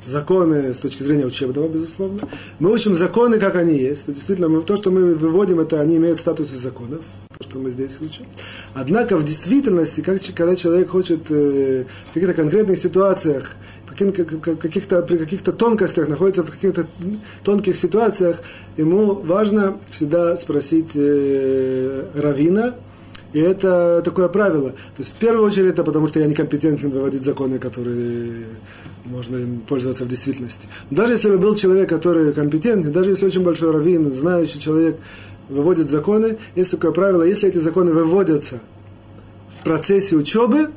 [0.07, 2.21] законы с точки зрения учебного, безусловно.
[2.59, 4.07] Мы учим законы, как они есть.
[4.07, 7.05] То, действительно, мы, то, что мы выводим, это они имеют статус законов,
[7.37, 8.27] то, что мы здесь учим.
[8.75, 15.53] Однако в действительности, как, когда человек хочет э, в каких-то конкретных ситуациях, каких-то, при каких-то
[15.53, 16.87] тонкостях, находится в каких-то
[17.45, 18.41] тонких ситуациях,
[18.77, 22.75] ему важно всегда спросить э, равина,
[23.33, 24.71] и это такое правило.
[24.71, 28.47] То есть в первую очередь это потому, что я некомпетентен выводить законы, которые
[29.05, 30.67] можно им пользоваться в действительности.
[30.91, 34.99] Даже если бы был человек, который компетентный, даже если очень большой раввин, знающий человек,
[35.49, 38.61] выводит законы, есть такое правило, если эти законы выводятся
[39.59, 40.71] в процессе учебы,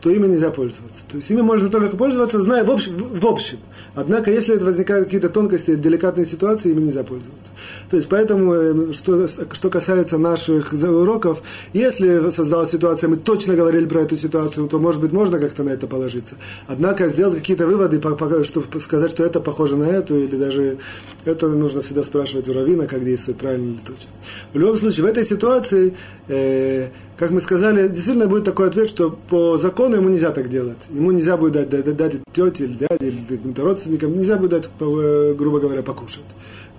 [0.00, 1.02] то ими нельзя пользоваться.
[1.08, 2.96] То есть ими можно только пользоваться, зная в общем.
[2.96, 3.58] В общем.
[3.94, 7.52] Однако, если возникают какие-то тонкости, деликатные ситуации, ими нельзя пользоваться.
[7.92, 11.42] То есть, поэтому, э, что, что касается наших уроков,
[11.74, 15.68] если создалась ситуация, мы точно говорили про эту ситуацию, то, может быть, можно как-то на
[15.68, 16.36] это положиться.
[16.66, 18.00] Однако сделать какие-то выводы,
[18.44, 20.78] чтобы сказать, что это похоже на эту, или даже
[21.26, 24.10] это нужно всегда спрашивать у Равина, как действовать правильно или точно.
[24.54, 25.94] В любом случае, в этой ситуации,
[26.28, 30.78] э, как мы сказали, действительно будет такой ответ, что по закону ему нельзя так делать.
[30.88, 34.70] Ему нельзя будет дать, дать, дать тете или дяде, или каким-то родственникам, нельзя будет дать,
[34.80, 36.24] э, грубо говоря, покушать.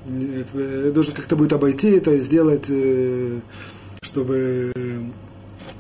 [0.05, 3.39] Э, должен как-то будет обойти это сделать, э,
[4.01, 4.71] чтобы...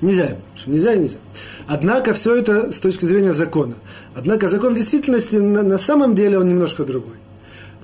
[0.01, 1.17] Нельзя, нельзя и нельзя.
[1.65, 3.75] Однако все это с точки зрения закона.
[4.15, 7.15] Однако закон в действительности на, самом деле он немножко другой.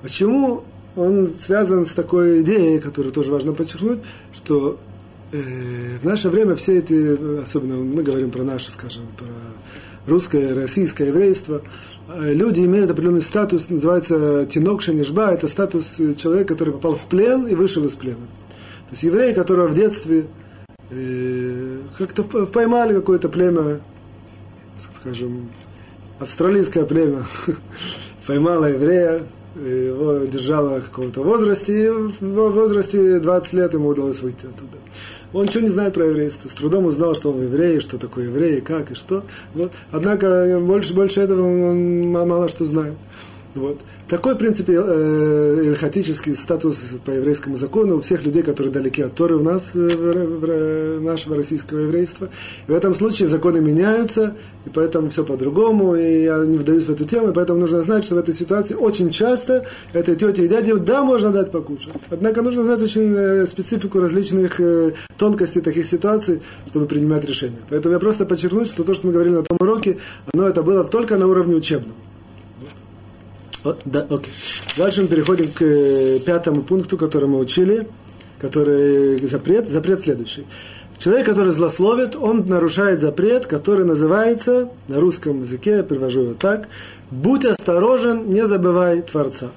[0.02, 0.64] Почему
[0.96, 4.00] он связан с такой идеей, которую тоже важно подчеркнуть,
[4.32, 4.78] что
[5.32, 5.38] э,
[6.02, 9.26] в наше время все эти, особенно мы говорим про наше, скажем, про
[10.06, 11.68] русское, российское еврейство, э,
[12.16, 17.54] люди имеют определенный статус, называется тинок шанишба, это статус человека, который попал в плен и
[17.54, 18.26] вышел из плена.
[18.90, 20.26] То есть еврей, которого в детстве
[20.90, 23.80] э, как-то поймали какое-то племя,
[25.00, 25.50] скажем,
[26.18, 27.24] австралийское племя,
[28.26, 29.22] поймало еврея,
[29.56, 34.78] его держало в каком-то возрасте, и в возрасте 20 лет ему удалось выйти оттуда.
[35.32, 36.48] Он ничего не знает про еврейство.
[36.48, 39.24] С трудом узнал, что он еврей, что такое еврей, как и что.
[39.54, 39.72] Вот.
[39.92, 42.94] Однако больше, больше этого он мало что знает.
[43.54, 43.80] Вот.
[44.10, 49.36] Такой, в принципе, элхатический статус по еврейскому закону у всех людей, которые далеки от Торы
[49.36, 52.28] у нас, э, нашего российского еврейства.
[52.66, 54.34] В этом случае законы меняются,
[54.66, 58.04] и поэтому все по-другому, и я не вдаюсь в эту тему, и поэтому нужно знать,
[58.04, 61.92] что в этой ситуации очень часто этой тете и дяде, да, можно дать покушать.
[62.10, 67.60] Однако нужно знать очень э, специфику различных э, тонкостей таких ситуаций, чтобы принимать решения.
[67.68, 69.98] Поэтому я просто подчеркну, что то, что мы говорили на том уроке,
[70.34, 71.94] оно это было только на уровне учебном.
[73.62, 74.32] Да, окей.
[74.76, 77.86] Дальше мы переходим к э, пятому пункту, который мы учили,
[78.40, 79.68] который запрет.
[79.68, 80.46] Запрет следующий.
[80.98, 86.68] Человек, который злословит, он нарушает запрет, который называется, на русском языке, я перевожу его так,
[87.10, 89.50] «Будь осторожен, не забывай Творца».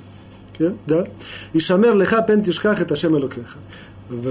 [0.88, 1.06] Да?
[1.52, 3.14] И шамер леха пен тишках это шем.
[4.10, 4.26] В,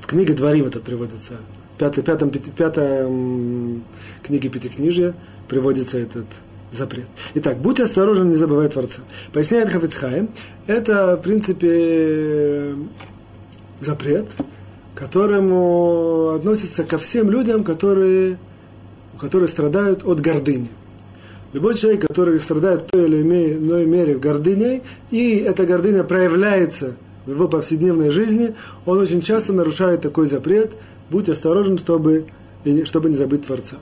[0.00, 1.34] в книге Дворим это приводится.
[1.74, 3.84] В пятой, пятом, пятом
[4.22, 5.14] книге Пятикнижья
[5.48, 6.26] приводится этот
[6.70, 7.06] запрет.
[7.34, 9.02] Итак, будь осторожен, не забывай Творца.
[9.32, 10.28] Поясняет Хафицхайм,
[10.66, 12.74] это, в принципе,
[13.80, 14.26] запрет,
[14.94, 18.38] которому относится ко всем людям, которые,
[19.18, 20.68] которые страдают от гордыни.
[21.54, 27.30] Любой человек, который страдает в той или иной мере гордыней, и эта гордыня проявляется в
[27.30, 28.54] его повседневной жизни,
[28.84, 30.72] он очень часто нарушает такой запрет.
[31.10, 32.26] Будь осторожен, чтобы,
[32.84, 33.76] чтобы не забыть Творца.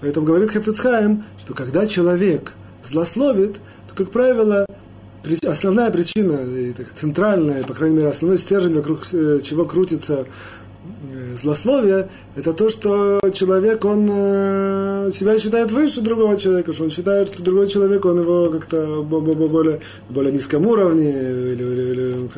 [0.00, 3.56] Поэтому говорит Хафицхайм, что когда человек злословит,
[3.88, 4.66] то, как правило,
[5.46, 6.38] основная причина,
[6.94, 10.26] центральная, по крайней мере, основной стержень, вокруг э, чего крутится
[11.36, 17.28] злословие, это то, что человек, он э, себя считает выше другого человека, что он считает,
[17.28, 22.28] что другой человек, он его как-то более, более низком уровне, или, или, или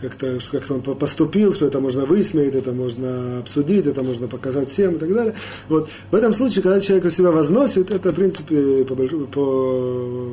[0.00, 4.96] как-то, как он поступил, что это можно высмеять, это можно обсудить, это можно показать всем
[4.96, 5.34] и так далее.
[5.68, 5.88] Вот.
[6.10, 10.30] В этом случае, когда человек себя возносит, это, в принципе, по, по,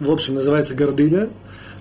[0.00, 1.28] в общем, называется гордыня,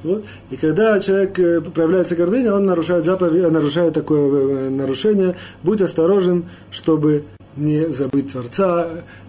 [0.03, 0.25] вот.
[0.49, 5.35] И когда человек э, проявляется гордыня, он нарушает заповедь, нарушает такое э, нарушение.
[5.62, 7.25] Будь осторожен, чтобы
[7.57, 8.88] не забыть Творца.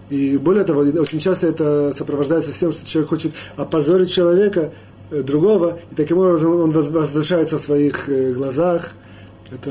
[0.09, 4.71] И более того, очень часто это сопровождается с тем, что человек хочет опозорить человека,
[5.09, 8.91] э, другого, и таким образом он возвышается в своих глазах.
[9.51, 9.69] Это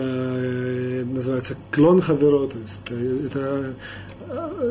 [1.06, 3.74] называется клон хаверо, то есть это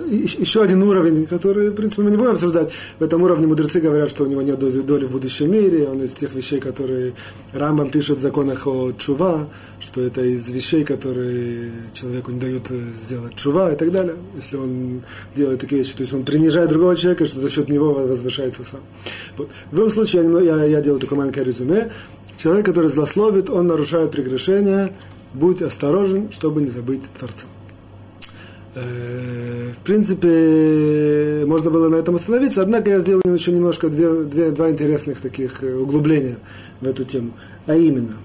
[0.10, 2.72] еще один уровень, который, в принципе, мы не будем обсуждать.
[3.00, 5.88] В этом уровне мудрецы говорят, что у него нет доли в будущем мире.
[5.88, 7.14] Он из тех вещей, которые
[7.54, 13.36] Рамбам пишет в законах о чува, что это из вещей, которые человеку не дают сделать
[13.36, 14.16] чува и так далее.
[14.36, 15.04] Если он
[15.36, 18.82] делает такие вещи, то есть он принижает другого человека, что за счет него возвышается сам.
[19.38, 19.50] Вот.
[19.72, 21.92] В любом случае, я, я, я делаю такое маленькое резюме.
[22.38, 24.94] Человек, который злословит, он нарушает прегрешение.
[25.34, 27.46] Будь осторожен, чтобы не забыть Творца.
[28.80, 34.52] Э, в принципе, можно было на этом остановиться, однако я сделал еще немножко две, две,
[34.52, 36.38] два интересных таких э, углубления
[36.82, 37.32] в эту тему.
[37.66, 38.18] А именно,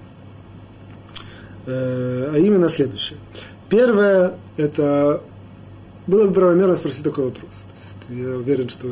[1.65, 3.17] э, а именно следующее.
[3.69, 5.21] Первое, это
[6.07, 7.65] было бы правомерно спросить такой вопрос.
[8.09, 8.87] Я уверен, что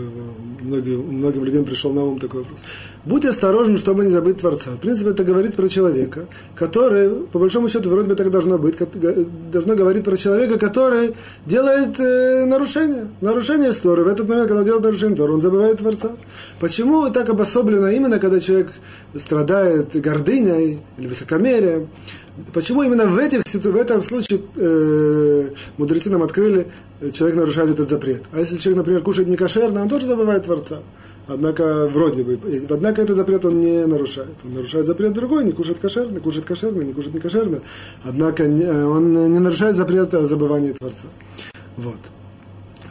[0.61, 2.63] многим, многим людям пришел на ум такой вопрос.
[3.05, 4.71] Будь осторожен, чтобы не забыть Творца.
[4.71, 8.77] В принципе, это говорит про человека, который, по большому счету, вроде бы так должно быть,
[9.51, 11.13] должно говорить про человека, который
[11.45, 14.03] делает э, нарушение, нарушение истории.
[14.03, 16.11] В этот момент, когда он делает нарушение Торы, он забывает Творца.
[16.61, 18.71] Почему так обособлено именно, когда человек
[19.15, 21.89] страдает гордыней или высокомерием?
[22.53, 26.67] Почему именно в, этих, в этом случае э, мудрецы нам открыли,
[27.01, 28.23] э, человек нарушает этот запрет?
[28.31, 30.79] А если человек, например, кушает некошерно, он тоже забывает Творца.
[31.27, 34.35] Однако, вроде бы, однако этот запрет он не нарушает.
[34.43, 37.61] Он нарушает запрет другой, не кушает кошерно, кушает кошерно, не кушает некошерно.
[38.03, 41.07] Однако он не нарушает запрет о забывании Творца.
[41.77, 41.99] Вот.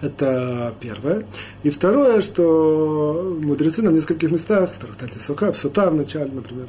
[0.02, 1.24] Это первое.
[1.62, 6.66] И второе, что мудрецы на нескольких местах, в Трактате Сока, в Сута в начале, например,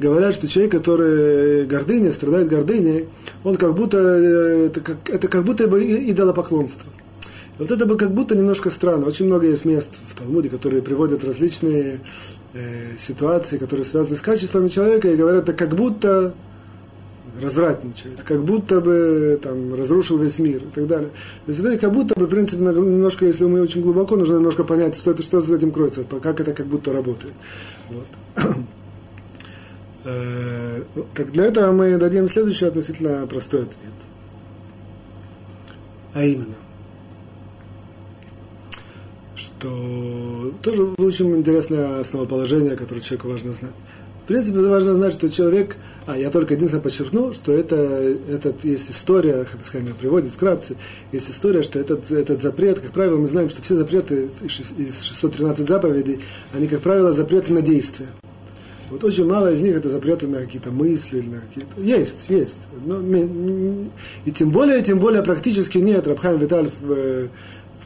[0.00, 3.08] говорят, что человек, который гордыня, страдает гордыней,
[3.44, 6.90] он как будто, э, это как, это как будто бы идолопоклонство.
[7.62, 9.06] Вот это бы как будто немножко странно.
[9.06, 12.00] Очень много есть мест в Талмуде, которые приводят различные
[12.54, 16.34] э, ситуации, которые связаны с качествами человека, и говорят, это как будто
[17.40, 21.10] развратничает, как будто бы там, разрушил весь мир и так далее.
[21.46, 24.64] То есть это как будто бы, в принципе, немножко, если мы очень глубоко, нужно немножко
[24.64, 27.34] понять, что это, что за этим кроется, как это как будто работает.
[27.90, 28.56] Вот.
[30.04, 30.82] Э,
[31.14, 33.94] как для этого мы дадим следующий относительно простой ответ.
[36.12, 36.56] А именно,
[39.62, 43.74] что тоже очень интересное основоположение, которое человеку важно знать.
[44.24, 48.90] В принципе, важно знать, что человек, а я только единственное подчеркну, что это, этот, есть
[48.90, 50.76] история, Хафицхаймер приводит вкратце,
[51.10, 55.66] есть история, что этот, этот запрет, как правило, мы знаем, что все запреты из 613
[55.66, 56.20] заповедей,
[56.54, 58.08] они, как правило, запреты на действие.
[58.90, 61.80] Вот очень мало из них это запреты на какие-то мысли, на какие-то...
[61.80, 62.58] Есть, есть.
[62.84, 63.00] Но,
[64.26, 66.06] и тем более, тем более практически нет.
[66.06, 67.30] Рабхайм Виталь в,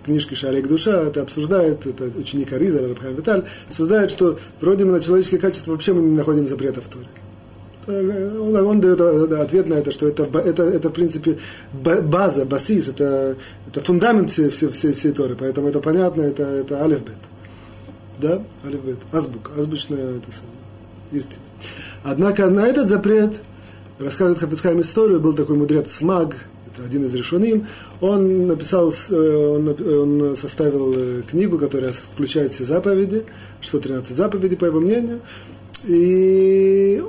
[0.07, 5.01] книжке «Шарик душа» это обсуждает, это ученик Ариза, Рабхайм Виталь, обсуждает, что вроде мы на
[5.01, 7.07] человеческие качества вообще мы не находим запрета в Торе.
[7.87, 11.39] Он, он дает ответ на это, что это, это, это в принципе
[11.73, 13.37] база, басис, это,
[13.69, 17.15] это фундамент всей, всей, всей, всей Торы, поэтому это понятно, это, это алифбет.
[18.21, 20.57] Да, алифбет, азбук, азбучная это самое,
[21.13, 21.43] истина.
[22.03, 23.41] Однако на этот запрет,
[23.99, 26.49] рассказывает Хафицхайм историю, был такой мудрец Смаг,
[26.85, 27.67] один из решеним,
[28.01, 33.25] он написал, э, он, составил э, книгу, которая включает все заповеди,
[33.61, 35.21] 113 заповедей, по его мнению,
[35.85, 37.03] и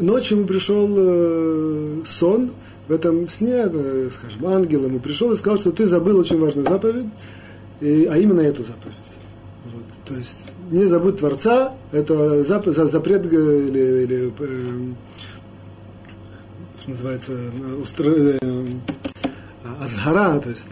[0.00, 2.52] ночью ему пришел э, сон,
[2.88, 3.64] в этом сне,
[4.10, 7.06] скажем, ангел ему пришел и сказал, что ты забыл очень важную заповедь,
[7.80, 8.94] и, а именно эту заповедь.
[9.72, 9.84] Вот.
[10.04, 14.32] То есть не забудь Творца, это запрет или, или
[16.84, 17.32] что называется,
[17.80, 18.10] устро...
[18.10, 18.38] Э,
[19.80, 20.66] азгара, то есть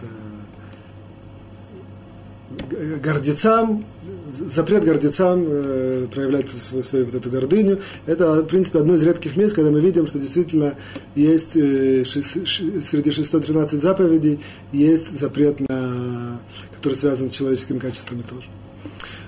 [2.69, 3.83] э, гордецам,
[4.31, 7.79] запрет гордецам э, проявлять свою, свою вот эту гордыню.
[8.05, 10.75] Это, в принципе, одно из редких мест, когда мы видим, что действительно
[11.15, 14.39] есть э, ши, ши, среди 613 заповедей
[14.71, 16.39] есть запрет, на,
[16.75, 18.49] который связан с человеческими качествами тоже.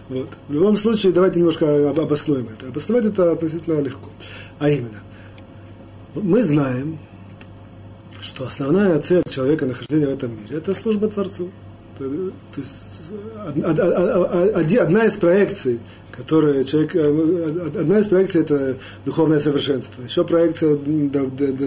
[0.09, 0.29] Вот.
[0.49, 2.67] В любом случае, давайте немножко обоснуем это.
[2.67, 4.11] Обосновать это относительно легко.
[4.59, 4.99] А именно–
[6.22, 6.97] мы знаем,
[8.22, 11.51] что основная цель человека нахождения в этом мире– это служба Творцу.
[11.97, 13.11] То, то есть
[14.80, 15.80] одна из проекций,
[16.11, 20.01] которая человек, одна из проекций это духовное совершенство.
[20.01, 20.78] Еще проекция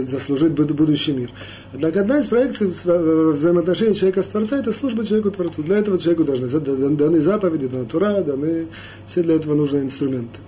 [0.07, 1.31] заслужить будущий мир.
[1.73, 5.63] Однако одна из проекций взаимоотношений человека с Творцом это служба человеку Творцу.
[5.63, 8.67] Для этого человеку должны даны заповеди, даны тура, даны
[9.07, 10.41] все для этого нужные инструменты.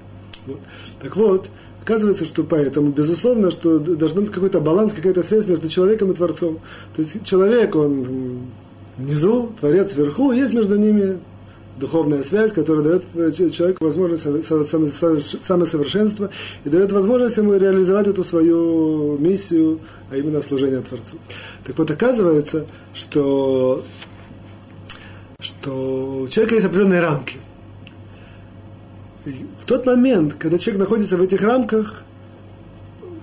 [0.46, 0.61] Вот.
[1.01, 1.48] Так вот,
[1.83, 6.61] Оказывается, что поэтому, безусловно, что должен быть какой-то баланс, какая-то связь между человеком и Творцом.
[6.95, 8.43] То есть человек, он
[8.99, 11.18] внизу, Творец вверху, есть между ними
[11.78, 13.07] духовная связь, которая дает
[13.53, 14.24] человеку возможность
[15.43, 16.31] самосовершенства
[16.64, 21.16] и дает возможность ему реализовать эту свою миссию, а именно служение Творцу.
[21.64, 23.83] Так вот, оказывается, что,
[25.41, 27.39] что у человека есть определенные рамки–
[29.58, 32.04] в тот момент, когда человек находится в этих рамках,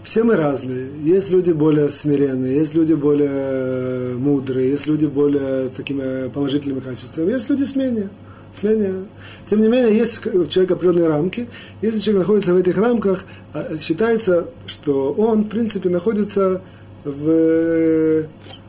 [0.04, 0.90] все мы разные.
[1.02, 7.32] Есть люди более смиренные, есть люди более мудрые, есть люди более с такими положительными качествами,
[7.32, 8.10] есть люди с менее.
[8.54, 9.06] С менее.
[9.48, 11.48] Тем не менее, есть у человека определенные рамки.
[11.82, 16.62] Если человек находится в этих рамках, а, считается, что он, в принципе, находится
[17.04, 18.26] в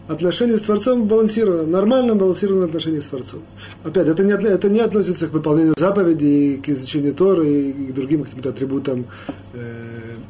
[0.08, 3.42] отношение с Творцом балансировано, нормально балансированное отношение с Творцом.
[3.84, 8.24] Опять, это не, это не относится к выполнению заповедей, к изучению Торы и к другим
[8.24, 9.06] каким-то атрибутам
[9.52, 9.58] э,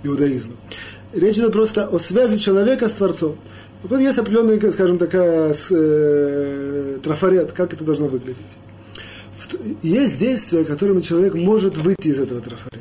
[0.02, 0.54] иудаизма.
[1.12, 3.36] Речь идет просто о связи человека с Творцом.
[3.82, 8.36] Вот есть определенный, скажем, такая э, трафарет, как это должно выглядеть.
[9.82, 12.78] есть действия, которыми человек может выйти из этого трафарета.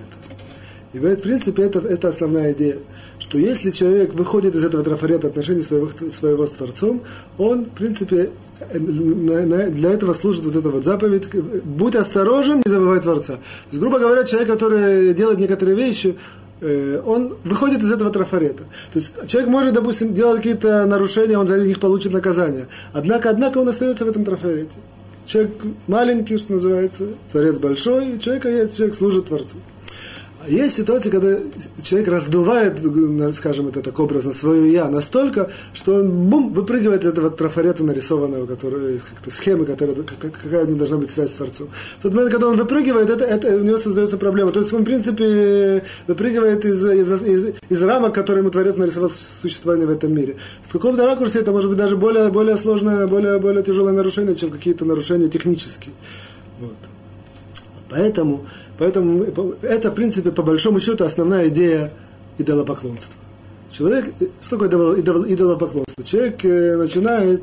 [0.93, 2.78] И в принципе это, это основная идея,
[3.20, 7.01] что если человек выходит из этого трафарета отношений своего, своего с Творцом,
[7.38, 8.30] он, в принципе,
[8.74, 11.28] для этого служит вот эта вот заповедь,
[11.63, 13.34] будь осторожен, не забывай Творца.
[13.34, 13.41] То
[13.72, 16.15] есть, грубо говоря, человек, который делает некоторые вещи,
[16.61, 18.63] э, он выходит из этого трафарета.
[18.93, 22.68] То есть человек может, допустим, делать какие-то нарушения, он за них получит наказание.
[22.93, 24.78] Однако, однако он остается в этом трафарете.
[25.26, 25.51] Человек
[25.88, 29.57] маленький, что называется, творец большой, человек, человек служит Творцу.
[30.48, 31.38] Есть ситуации, когда
[31.82, 32.80] человек раздувает,
[33.36, 38.45] скажем это так образно, свое «я» настолько, что он бум, выпрыгивает из этого трафарета нарисованного,
[38.45, 41.70] который, как-то схемы, которая, какая у него должна быть связь с Творцом.
[42.00, 44.52] В тот момент, когда он выпрыгивает, это, это, у него создается проблема.
[44.52, 49.12] То есть он, в принципе, выпрыгивает из, из, из, из рамок, которые ему Творец нарисовал
[49.41, 50.38] существование в этом мире.
[50.64, 54.52] В каком-то ракурсе это может быть даже более, более сложное, более, более тяжелое нарушение, чем
[54.52, 55.93] какие-то нарушения технические.
[56.60, 56.78] Вот.
[57.89, 58.45] Поэтому
[58.78, 59.24] Поэтому
[59.62, 61.92] это, в принципе, по большому счету, основная идея
[62.38, 63.14] идолопоклонства.
[63.72, 66.04] Человек, что такое идолопоклонство?
[66.04, 67.42] Человек э, начинает,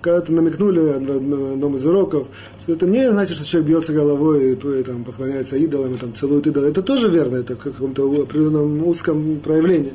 [0.00, 2.28] когда-то намекнули на одном из уроков,
[2.60, 6.46] что это не значит, что человек бьется головой и там, поклоняется идолам, и, там, целует
[6.46, 6.66] идола.
[6.66, 9.94] Это тоже верно, это в каком-то определенном узком проявлении.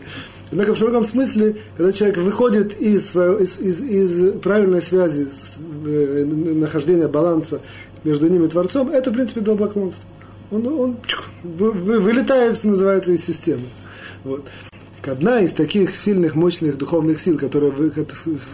[0.52, 5.28] Однако в широком смысле, когда человек выходит из, из, из, из правильной связи,
[5.86, 7.62] э, нахождения баланса
[8.04, 10.04] между ним и Творцом, это, в принципе, идолопоклонство
[10.52, 10.98] он, он
[11.44, 13.64] вы, вы, вылетает, что называется, из системы.
[14.24, 14.48] Вот.
[15.08, 17.74] Одна из таких сильных, мощных духовных сил, которая,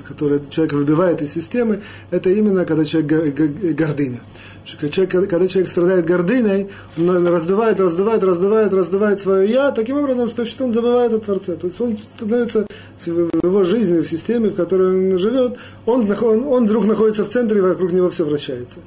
[0.08, 1.82] которая человека выбивает из системы,
[2.12, 3.36] это именно когда человек
[3.76, 4.22] гордыня.
[4.64, 10.46] Человек, когда человек страдает гордыней, он раздувает, раздувает, раздувает, раздувает свое «я», таким образом, что,
[10.46, 11.56] что он забывает о Творце.
[11.56, 12.66] То есть он становится
[13.06, 17.60] в его жизни, в системе, в которой он живет, он, он вдруг находится в центре,
[17.60, 18.80] и вокруг него все вращается.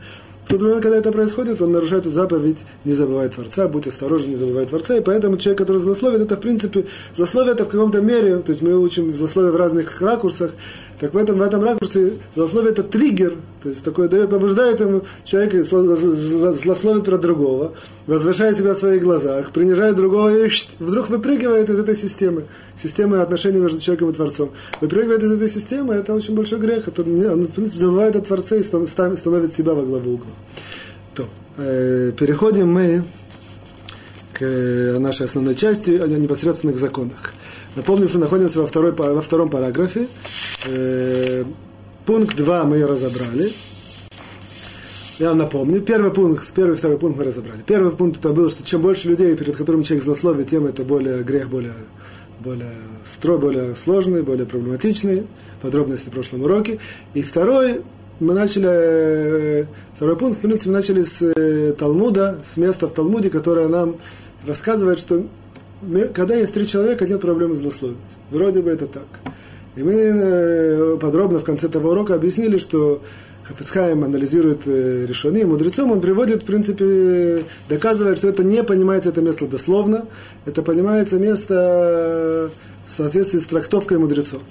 [0.49, 4.31] В тот момент, когда это происходит, он нарушает эту заповедь, не забывай Творца, будь осторожен,
[4.31, 4.97] не забывай Творца.
[4.97, 8.63] И поэтому человек, который злословит, это в принципе, злословие это в каком-то мере, то есть
[8.63, 10.53] мы учим злословие в разных ракурсах,
[11.01, 15.03] так в этом, в этом ракурсе злословие это триггер, то есть такое дает, побуждает ему
[15.25, 17.75] человека злословить про другого,
[18.07, 22.45] возвышает себя в своих глазах, принижает другого и вдруг выпрыгивает из этой системы,
[22.77, 24.51] системы отношений между человеком и Творцом.
[24.81, 28.59] Выпрыгивает из этой системы, это очень большой грех, это, он, в принципе, забывает о Творце
[28.59, 30.27] и становит себя во главу угла.
[31.15, 31.29] То,
[31.59, 33.05] э, переходим мы
[34.39, 37.32] к нашей основной части, непосредственно к законах.
[37.76, 40.09] Напомню, что находимся во, второй, во втором параграфе.
[40.66, 41.45] Э,
[42.07, 43.49] пункт 2 мы разобрали.
[45.18, 47.62] Я напомню, первый пункт, первый и второй пункт мы разобрали.
[47.66, 51.24] Первый пункт это был, что чем больше людей, перед которыми человек злословит, тем это более
[51.24, 51.74] грех, более,
[52.39, 52.72] более
[53.05, 55.26] строй, более сложный, более проблематичный.
[55.61, 56.78] Подробности в прошлом уроке.
[57.14, 57.82] И второй,
[58.20, 59.64] мы начали, э,
[59.95, 63.97] второй пункт, в принципе, начали с э, Талмуда, с места в Талмуде, которое нам
[64.47, 65.26] рассказывает, что
[66.12, 68.18] когда есть три человека, нет проблемы злословить.
[68.30, 69.07] Вроде бы это так.
[69.76, 73.01] И мы э, подробно в конце этого урока объяснили, что
[73.45, 79.22] Хафицхайм анализирует э, решение, мудрецом он приводит, в принципе, доказывает, что это не понимается это
[79.22, 80.07] место дословно,
[80.45, 82.51] это понимается место
[82.86, 84.43] в соответствии с трактовкой мудрецов.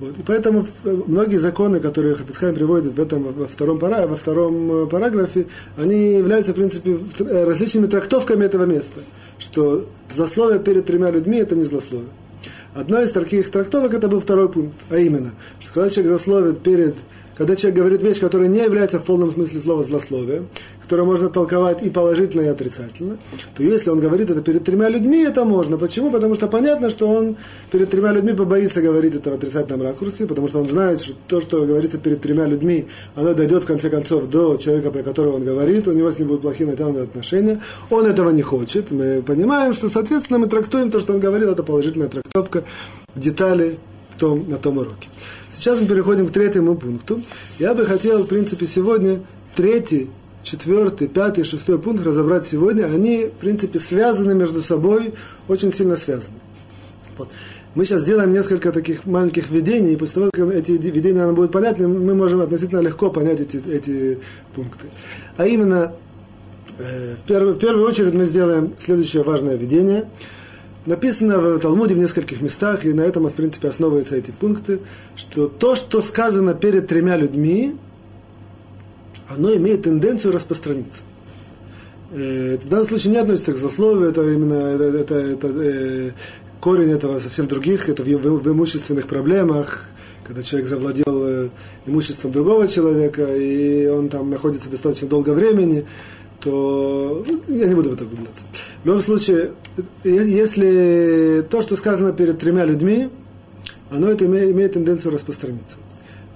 [0.00, 0.18] Вот.
[0.18, 4.86] И поэтому многие законы, которые Хафицхайм приводит в этом, во втором, пара, во втором э,
[4.86, 5.46] параграфе,
[5.76, 9.00] они являются, в принципе, э, различными трактовками этого места.
[9.38, 12.08] Что злословие перед тремя людьми– это не злословие.
[12.74, 16.94] Одна из таких трактовок– это был второй пункт, а именно, что когда человек злословит перед
[17.40, 20.42] когда человек говорит вещь, которая не является в полном смысле слова злословие,
[20.90, 23.16] которое можно толковать и положительно, и отрицательно,
[23.54, 25.78] то если он говорит это перед тремя людьми, это можно.
[25.78, 26.10] Почему?
[26.10, 27.36] Потому что понятно, что он
[27.70, 31.40] перед тремя людьми побоится говорить это в отрицательном ракурсе, потому что он знает, что то,
[31.40, 35.44] что говорится перед тремя людьми, оно дойдет в конце концов до человека, про которого он
[35.44, 37.62] говорит, у него с ним будут плохие натянутые отношения.
[37.88, 38.90] Он этого не хочет.
[38.90, 42.64] Мы понимаем, что, соответственно, мы трактуем то, что он говорит, это положительная трактовка
[43.14, 43.78] детали
[44.08, 45.08] в том, на том уроке.
[45.52, 47.20] Сейчас мы переходим к третьему пункту.
[47.60, 49.20] Я бы хотел, в принципе, сегодня
[49.54, 50.10] третий,
[50.42, 52.84] четвертый, пятый, шестой пункт разобрать сегодня.
[52.84, 55.14] Они, в принципе, связаны между собой,
[55.48, 56.38] очень сильно связаны.
[57.16, 57.28] Вот.
[57.74, 61.52] Мы сейчас сделаем несколько таких маленьких видений, и после того, как эти видения нам будут
[61.52, 64.18] понятны, мы можем относительно легко понять эти, эти
[64.54, 64.86] пункты.
[65.36, 65.92] А именно,
[66.78, 70.08] э, в, первую, в первую очередь мы сделаем следующее важное видение–
[70.86, 74.80] написано в Талмуде в нескольких местах, и на этом, в принципе, основываются эти пункты,
[75.16, 77.76] что то, что сказано перед тремя людьми,
[79.30, 81.02] оно имеет тенденцию распространиться.
[82.12, 86.10] Э, в данном случае не относится к злословию, это именно это, это, это, э,
[86.60, 89.86] корень этого совсем других, это в, в, в имущественных проблемах,
[90.24, 91.48] когда человек завладел э,
[91.86, 95.86] имуществом другого человека, и он там находится достаточно долго времени,
[96.40, 98.44] то ну, я не буду в это углубляться.
[98.82, 99.52] В любом случае,
[100.02, 103.10] если то, что сказано перед тремя людьми,
[103.90, 105.76] оно это имеет, имеет тенденцию распространиться.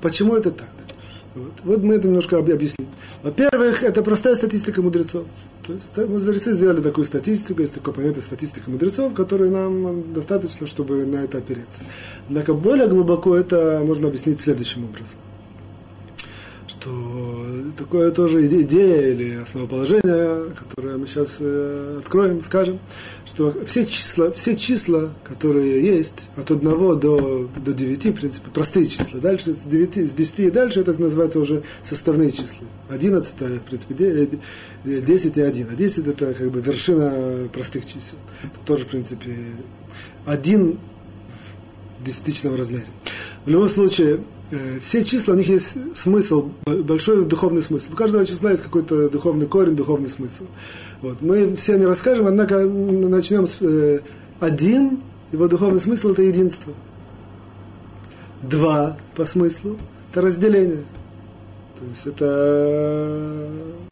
[0.01, 0.69] Почему это так?
[1.35, 1.53] Вот.
[1.65, 2.89] вот мы это немножко объясним.
[3.23, 5.27] Во-первых, это простая статистика мудрецов.
[5.67, 11.05] То есть мудрецы сделали такую статистику, есть такое понятие статистика мудрецов, которой нам достаточно, чтобы
[11.07, 11.83] на это опереться.
[12.29, 15.19] Однако более глубоко это можно объяснить следующим образом
[16.67, 16.91] что
[17.77, 22.79] такое тоже идея или основоположение, которое мы сейчас э, откроем, скажем,
[23.27, 28.87] что все числа, все числа, которые есть, от 1 до, до 9, в принципе, простые
[28.87, 32.67] числа, дальше с, 9, с 10 и дальше это называется уже составные числа.
[32.89, 34.29] 11, в принципе,
[34.85, 35.69] 10 и 1.
[35.71, 38.19] А 10 это как бы вершина простых чисел.
[38.43, 39.37] Это тоже, в принципе,
[40.25, 40.79] один
[42.01, 42.87] в десятичном размере.
[43.45, 44.34] В любом случае, Э,
[44.81, 47.93] все числа, у них есть смысл, большой духовный смысл.
[47.93, 50.45] У каждого числа есть какой-то духовный корень, духовный смысл.
[51.01, 51.21] Вот.
[51.21, 54.01] Мы все не расскажем, однако начнем с э,
[54.41, 55.03] один,
[55.33, 56.73] его духовный смысл это единство.
[58.43, 59.77] Два по смыслу
[60.11, 60.85] это разделение.
[61.79, 63.84] То есть это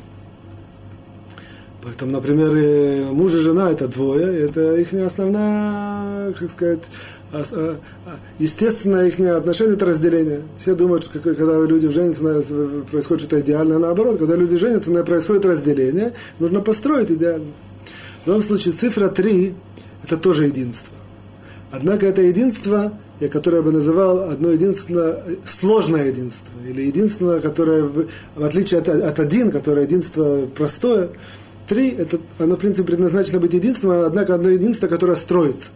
[1.83, 6.85] Поэтому, например, муж и жена это двое, это их основная, как сказать,
[7.33, 10.43] а, а, а, естественно, их отношение– это разделение.
[10.57, 12.45] Все думают, что когда люди женятся,
[12.91, 13.78] происходит что-то идеальное.
[13.78, 16.12] Наоборот, когда люди женятся, происходит разделение.
[16.39, 17.51] Нужно построить идеально.
[18.24, 19.55] В любом случае, цифра 3–
[20.05, 20.95] это тоже единство.
[21.70, 26.53] Однако это единство, я которое бы называл одно единственное, сложное единство.
[26.68, 31.09] Или единственное, которое, в отличие от, от один, которое единство простое,
[31.73, 35.70] три, это, оно, в принципе, предназначено быть единством, однако одно единство, которое строится.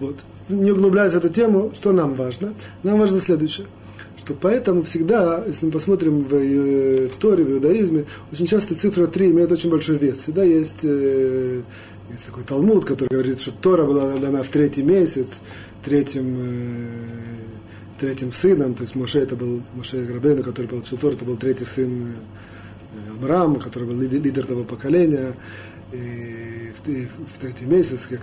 [0.00, 0.16] Вот
[0.48, 2.54] не углубляясь в эту тему, что нам важно?
[2.82, 3.66] Нам важно следующее
[4.18, 9.06] что поэтому всегда, если мы посмотрим в, э, в Торе, в иудаизме, очень часто цифра
[9.06, 10.18] 3 имеет очень большой вес.
[10.18, 11.62] Всегда есть, э,
[12.10, 15.40] есть такой Талмуд, который говорит, что Тора была дана в третий месяц,
[15.82, 16.88] третьим, э,
[17.98, 21.64] третьим сыном, то есть Моше это был, Моше Грабейну, который получил Тор, это был третий
[21.64, 22.08] сын
[23.20, 25.34] Авраама, который был лидер того поколения,
[25.92, 28.20] и в, третий месяц, как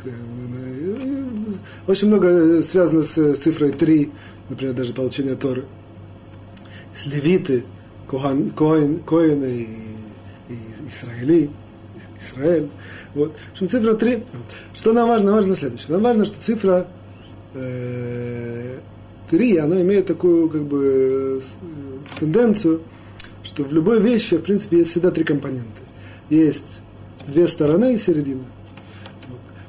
[1.88, 4.12] очень много связано с цифрой 3,
[4.50, 5.66] например, даже получение Торы.
[6.93, 7.64] С левиты,
[8.08, 11.50] Коэн, Коэн, Коэны и, и Израили,
[12.20, 12.70] Израиль.
[13.14, 13.36] Вот.
[13.50, 14.24] В общем, цифра 3.
[14.74, 15.32] Что нам важно?
[15.32, 15.93] Важно следующее.
[15.93, 16.88] Нам важно, что цифра
[17.54, 18.78] э,
[19.30, 22.82] 3, она имеет такую как бы э, тенденцию,
[23.46, 25.82] что в любой вещи, в принципе, есть всегда три компонента.
[26.30, 26.82] Есть
[27.28, 28.43] две стороны и середина.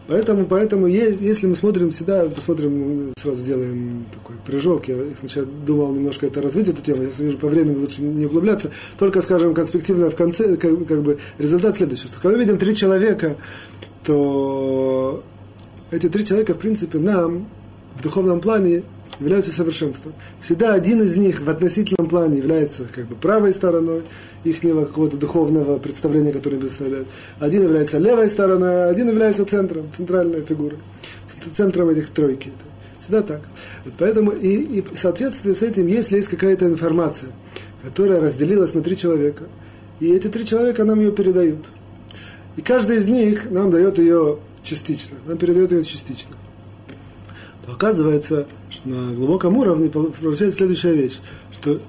[0.09, 4.87] Поэтому, поэтому, если мы смотрим всегда, посмотрим, сразу сделаем такой прыжок.
[4.87, 7.03] Я сначала думал немножко это развить, эту тему.
[7.03, 8.71] Я вижу по времени лучше не углубляться.
[8.99, 12.07] Только, скажем, конспективно в конце, как, как бы результат следующий.
[12.07, 13.37] Что когда мы видим три человека,
[14.05, 15.25] то
[15.91, 17.49] эти три человека, в принципе, нам
[17.97, 18.85] в духовном плане
[19.21, 20.13] являются совершенством.
[20.41, 24.03] Всегда один из них в относительном плане является как бы правой стороной
[24.45, 27.09] их какого-то духовного представления, которое они представляют.
[27.41, 30.79] Один является левой стороной, а один является центром, центральной фигурой,
[31.55, 32.53] центром этих тройки.
[32.99, 33.41] Всегда так.
[33.85, 37.31] Вот поэтому и, и в соответствии с этим, если есть какая-то информация,
[37.83, 39.45] которая разделилась на три человека,
[40.01, 41.67] и эти три человека нам ее передают.
[42.57, 46.37] И каждый из них нам дает ее частично, нам передает ее частично
[47.67, 51.19] то оказывается, что на глубоком уровне получается следующая вещь,
[51.53, 51.81] что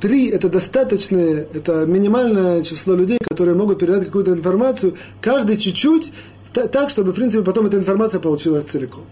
[0.00, 6.12] три– это достаточное, это минимальное число людей, которые могут передать какую-то информацию, каждый чуть-чуть,
[6.52, 9.04] так, чтобы, в принципе, потом эта информация получилась целиком.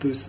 [0.00, 0.28] То есть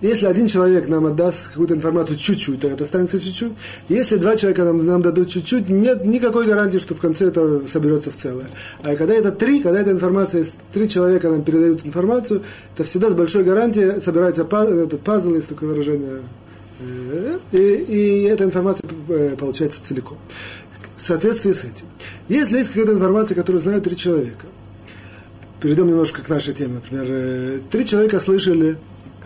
[0.00, 3.52] если один человек нам отдаст какую-то информацию чуть-чуть, то это останется чуть-чуть.
[3.88, 8.10] Если два человека нам, нам дадут чуть-чуть, нет никакой гарантии, что в конце это соберется
[8.10, 8.46] в целое.
[8.82, 12.42] А когда это три, когда эта информация, три человека нам передают информацию,
[12.74, 16.22] это всегда с большой гарантией собирается этот пазл, есть такое выражение,
[16.80, 20.18] э, и, и эта информация э, получается целиком.
[20.96, 21.86] В соответствии с этим.
[22.28, 24.46] Если есть какая-то информация, которую знают три человека,
[25.60, 26.74] перейдем немножко к нашей теме.
[26.74, 28.78] Например, э, три человека слышали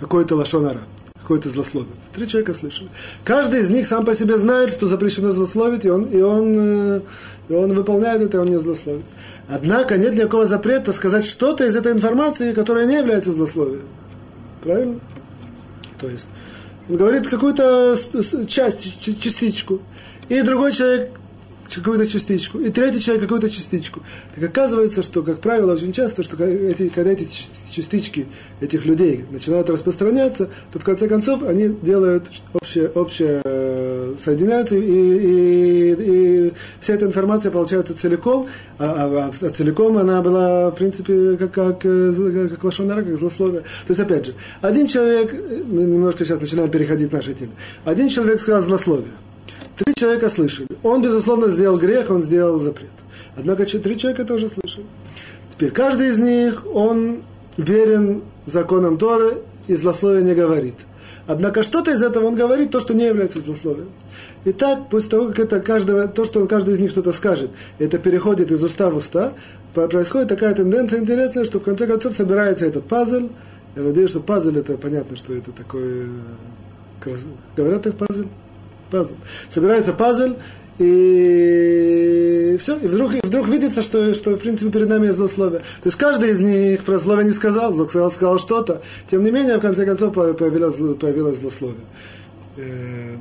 [0.02, 0.80] какой-то лошонара,
[1.20, 1.94] какое-то злословие.
[2.12, 2.90] Три человека слышали.
[3.24, 7.00] Каждый из них сам по себе знает, что запрещено злословить, и он, и он, э,
[7.48, 9.04] и он выполняет это, и он не злословит.
[9.48, 13.84] Однако нет никакого запрета сказать что-то из этой информации, которая не является злословием.
[14.60, 14.98] Правильно?
[16.00, 16.28] То есть,
[16.88, 17.96] он говорит какую-то
[18.48, 19.80] часть, частичку.
[20.28, 21.10] И другой человек
[21.68, 24.02] какую-то частичку, и третий человек какую-то частичку.
[24.34, 27.26] Так оказывается, что, как правило, очень часто, что эти, когда эти
[27.70, 28.26] частички
[28.60, 34.80] этих людей начинают распространяться, то в конце концов они делают общее, общее э, соединяются, и,
[34.80, 38.48] и, и вся эта информация получается целиком,
[38.78, 43.60] а, а, а целиком она была, в принципе, как, как, э, как лошонара, как злословие.
[43.60, 45.34] То есть, опять же, один человек,
[45.66, 47.52] мы немножко сейчас начинаем переходить к нашей теме,
[47.84, 49.12] один человек сказал злословие,
[49.76, 50.68] Три человека слышали.
[50.82, 52.90] Он, безусловно, сделал грех, он сделал запрет.
[53.36, 54.86] Однако три человека тоже слышали.
[55.50, 57.22] Теперь каждый из них, он
[57.56, 60.74] верен законам Торы и злословия не говорит.
[61.26, 63.88] Однако что-то из этого он говорит, то, что не является злословием.
[64.44, 67.98] И так, после того, как это каждого, то, что каждый из них что-то скажет, это
[67.98, 69.32] переходит из уста в уста,
[69.72, 73.28] происходит такая тенденция интересная, что в конце концов собирается этот пазл.
[73.76, 76.08] Я надеюсь, что пазл это понятно, что это такое.
[77.04, 77.16] Э,
[77.56, 78.24] говорят их пазл?
[78.92, 79.14] Пазл.
[79.48, 80.34] Собирается пазл,
[80.78, 85.60] и все, и вдруг, и вдруг видится, что, что в принципе перед нами есть злословие.
[85.60, 89.58] То есть каждый из них про злословие не сказал, сказал, сказал что-то, тем не менее,
[89.58, 91.84] в конце концов, появилось, появилось злословие.
[92.56, 93.16] Э,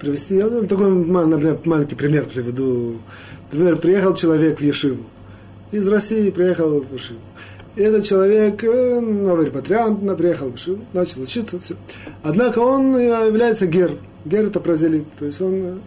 [0.00, 2.98] привести, я такой, например, маленький пример приведу.
[3.50, 5.04] Например, приехал человек в Ешиву.
[5.72, 7.20] Из России приехал в Ешиву.
[7.76, 11.74] И этот человек, э, новый репатриант, приехал в Ешиву, начал учиться, все.
[12.22, 13.92] Однако он является гер,
[14.24, 15.06] Гер это прозелит.
[15.18, 15.78] То есть он э,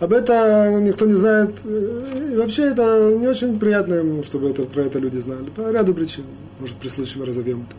[0.00, 1.54] об этом никто не знает.
[1.64, 5.50] Э, и вообще это не очень приятно ему, чтобы это, про это люди знали.
[5.54, 6.24] По ряду причин.
[6.58, 7.76] Может, при случае мы разовьем это.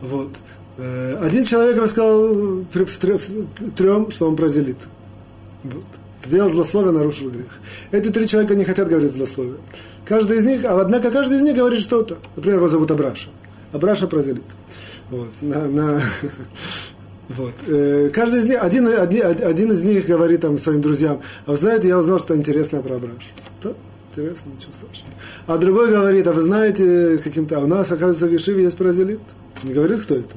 [0.00, 0.30] Вот.
[0.78, 2.64] Э, один человек рассказал
[3.76, 4.78] трем, что он прозелит.
[5.64, 5.84] Вот.
[6.24, 7.46] Сделал злословие, нарушил грех.
[7.90, 9.56] Эти три человека не хотят говорить злословие.
[10.04, 12.18] Каждый из них, а однако каждый из них говорит что-то.
[12.36, 13.28] Например, его зовут Абраша.
[13.72, 14.44] Абраша прозелит.
[15.10, 15.30] Вот.
[15.40, 16.02] На, на,
[17.36, 17.54] Вот.
[17.66, 21.56] Э, каждый из них, один, один, один из них говорит там своим друзьям, а вы
[21.56, 23.32] знаете, я узнал что интересное про Абрашу.
[23.62, 23.72] Да,
[24.10, 25.14] интересно, ничего страшного.
[25.46, 29.20] А другой говорит, а вы знаете, каким-то, а у нас, оказывается, в Ешиве есть паразелит.
[29.62, 30.34] Не говорит, кто это.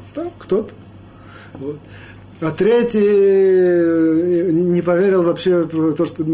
[0.00, 0.74] Став, кто-то.
[1.54, 1.78] Вот.
[2.40, 6.24] А третий э, не поверил вообще то, что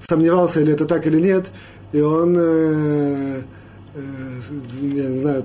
[0.00, 1.46] сомневался, или это так, или нет.
[1.92, 3.42] И он, э,
[3.94, 5.44] не знаю,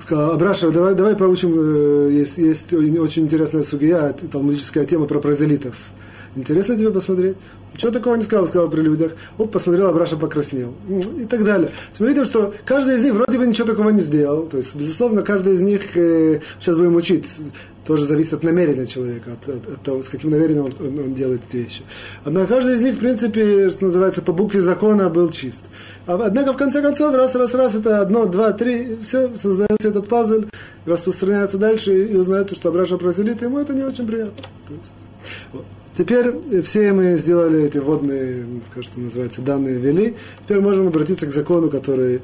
[0.00, 5.76] сказал, Абраша, давай, давай поучим, э, есть, есть очень интересная сугия, талмудическая тема про прозелитов.
[6.36, 7.36] Интересно тебе посмотреть?
[7.74, 9.12] Ничего такого не сказал, сказал при людях.
[9.38, 10.74] Оп, посмотрел, Абраша покраснел.
[11.18, 11.68] И так далее.
[11.68, 14.46] То есть мы видим, что каждый из них вроде бы ничего такого не сделал.
[14.46, 17.26] То есть, безусловно, каждый из них, э, сейчас будем учить,
[17.84, 21.58] тоже зависит от намерения человека, от, от, того, с каким намерением он, он, делает эти
[21.58, 21.82] вещи.
[22.24, 25.64] Однако каждый из них, в принципе, что называется, по букве закона был чист.
[26.06, 30.08] А, однако, в конце концов, раз, раз, раз, это одно, два, три, все, создается этот
[30.08, 30.44] пазл,
[30.86, 34.42] распространяется дальше, и узнается, что Абраша прозелит, ему это не очень приятно.
[34.68, 34.92] То есть,
[35.52, 35.64] вот.
[35.96, 38.44] Теперь все мы сделали эти водные,
[38.80, 40.16] что называется, данные ввели.
[40.44, 42.20] Теперь можем обратиться к закону, который...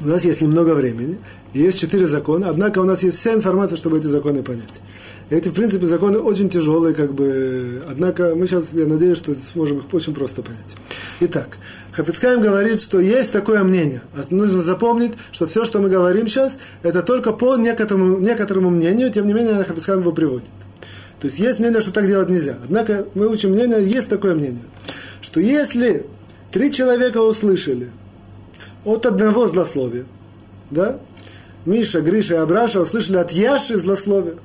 [0.00, 1.18] У нас есть немного времени.
[1.54, 4.82] Есть четыре закона, однако у нас есть вся информация, чтобы эти законы понять.
[5.30, 9.78] Эти, в принципе, законы очень тяжелые, как бы, однако мы сейчас, я надеюсь, что сможем
[9.78, 10.74] их очень просто понять.
[11.20, 11.56] Итак,
[11.92, 14.02] Хафицкаем говорит, что есть такое мнение.
[14.30, 19.26] Нужно запомнить, что все, что мы говорим сейчас, это только по некоторому, некоторому мнению, тем
[19.26, 20.48] не менее, Хафицкаем его приводит.
[21.20, 22.58] То есть есть мнение, что так делать нельзя.
[22.64, 24.64] Однако мы учим мнение, есть такое мнение,
[25.22, 26.04] что если
[26.50, 27.92] три человека услышали
[28.84, 30.04] от одного злословия,
[30.70, 30.98] да,
[31.66, 34.36] Миша, Гриша и Абраша услышали от Яши злословие.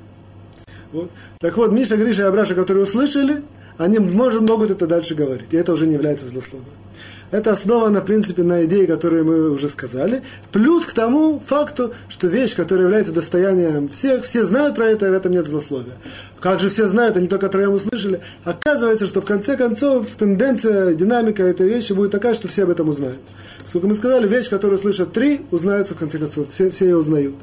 [0.92, 1.10] Вот.
[1.38, 3.42] Так вот, Миша, Гриша и Абраша, которые услышали,
[3.78, 5.52] они может, могут это дальше говорить.
[5.52, 6.68] И это уже не является злословием.
[7.30, 10.22] Это основано, в принципе, на идее, которую мы уже сказали.
[10.50, 15.10] Плюс к тому факту, что вещь, которая является достоянием всех, все знают про это, и
[15.10, 15.94] в этом нет злословия.
[16.40, 18.20] Как же все знают, они только троем услышали.
[18.42, 22.88] Оказывается, что в конце концов тенденция, динамика этой вещи будет такая, что все об этом
[22.88, 23.20] узнают.
[23.70, 26.50] Сколько мы сказали, вещь, которую слышат три, узнается в конце концов.
[26.50, 27.36] Все, все ее узнают.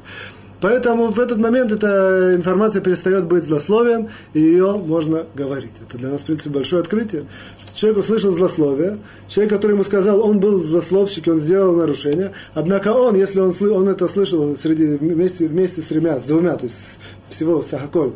[0.60, 5.70] Поэтому в этот момент эта информация перестает быть злословием, и ее можно говорить.
[5.80, 7.24] Это для нас, в принципе, большое открытие,
[7.58, 12.88] что человек услышал злословие, человек, который ему сказал, он был злословщик, он сделал нарушение, однако
[12.88, 16.98] он, если он, он это слышал среди, вместе, вместе с тремя, с двумя, то есть
[17.30, 18.12] всего Сахаколь,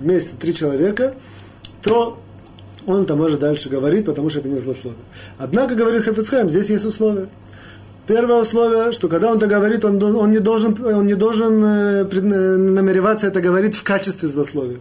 [0.00, 1.14] вместе три человека,
[1.80, 2.18] то
[2.86, 5.00] он-то может дальше говорить, потому что это не злословие.
[5.38, 7.30] Однако, говорит Хафицхайм, здесь есть условия.
[8.06, 12.04] Первое условие, что когда он это говорит, он, он, не, должен, он не должен э,
[12.04, 14.80] намереваться это говорить в качестве злословия.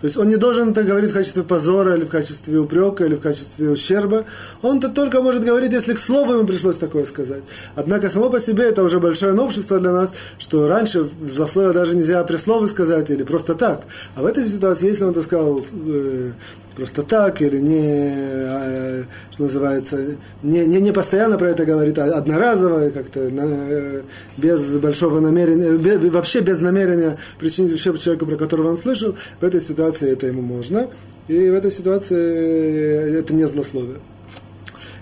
[0.00, 3.16] То есть он не должен это говорить в качестве позора, или в качестве упрека, или
[3.16, 4.26] в качестве ущерба.
[4.62, 7.42] Он это только может говорить, если к слову ему пришлось такое сказать.
[7.74, 12.22] Однако само по себе это уже большое новшество для нас, что раньше злословие даже нельзя
[12.24, 13.84] при слове сказать или просто так.
[14.14, 16.30] А в этой ситуации, если он это сказал э,
[16.78, 22.04] просто так, или не, а, что называется, не, не, не постоянно про это говорит, а
[22.04, 24.02] одноразово, как-то на,
[24.36, 29.44] без большого намерения, без, вообще без намерения причинить ущерб человеку, про которого он слышал, в
[29.44, 30.88] этой ситуации это ему можно.
[31.26, 33.98] И в этой ситуации это не злословие.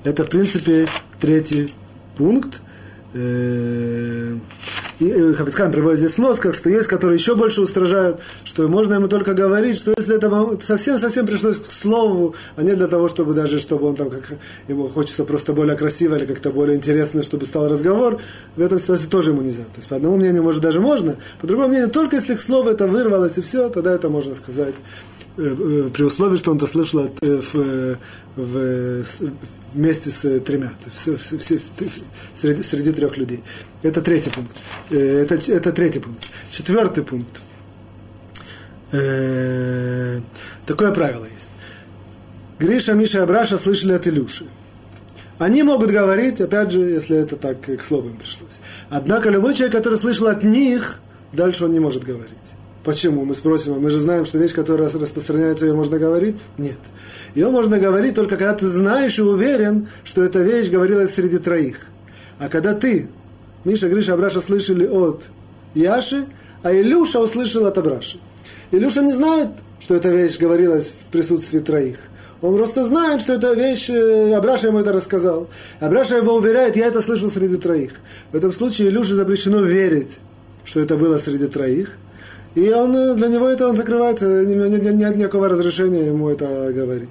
[0.02, 0.88] Это, в принципе,
[1.20, 1.72] третий
[2.16, 2.60] пункт.
[4.98, 8.94] И э, Хабицкам приводит здесь нос, как что есть, которые еще больше устражают, что можно
[8.94, 13.34] ему только говорить, что если это совсем-совсем пришлось к слову, а не для того, чтобы
[13.34, 14.22] даже, чтобы он там, как
[14.68, 18.18] ему хочется просто более красиво или как-то более интересно, чтобы стал разговор,
[18.56, 19.64] в этом ситуации тоже ему нельзя.
[19.64, 22.70] То есть по одному мнению, может, даже можно, по другому мнению, только если к слову
[22.70, 24.74] это вырвалось и все, тогда это можно сказать
[25.36, 27.98] при условии, что он это слышал в,
[28.36, 29.04] в,
[29.74, 31.58] вместе с тремя, то есть все, все,
[32.34, 33.42] среди, среди трех людей.
[33.82, 34.56] Это третий пункт.
[34.90, 36.26] Э, это, это третий пункт.
[36.50, 37.42] Четвертый пункт.
[38.92, 40.20] Э,
[40.64, 41.50] такое правило есть.
[42.58, 44.46] Гриша, Миша и Абраша слышали от Илюши.
[45.38, 48.60] Они могут говорить, опять же, если это так к слову им пришлось.
[48.88, 51.00] Однако любой человек, который слышал от них,
[51.32, 52.32] дальше он не может говорить.
[52.86, 53.24] Почему?
[53.24, 56.36] Мы спросим, а мы же знаем, что вещь, которая распространяется, ее можно говорить?
[56.56, 56.78] Нет.
[57.34, 61.80] Ее можно говорить только когда ты знаешь и уверен, что эта вещь говорилась среди троих.
[62.38, 63.08] А когда ты,
[63.64, 65.24] Миша, Гриша, Абраша слышали от
[65.74, 66.26] Яши,
[66.62, 68.20] а Илюша услышал от Абраши.
[68.70, 69.48] Илюша не знает,
[69.80, 71.98] что эта вещь говорилась в присутствии троих.
[72.40, 75.48] Он просто знает, что эта вещь, э, Абраша ему это рассказал.
[75.80, 77.94] Абраша его уверяет, я это слышал среди троих.
[78.30, 80.18] В этом случае Илюше запрещено верить,
[80.64, 81.98] что это было среди троих.
[82.56, 86.72] И он, э, для него это он закрывается, нет, нет, нет никакого разрешения ему это
[86.72, 87.10] говорить.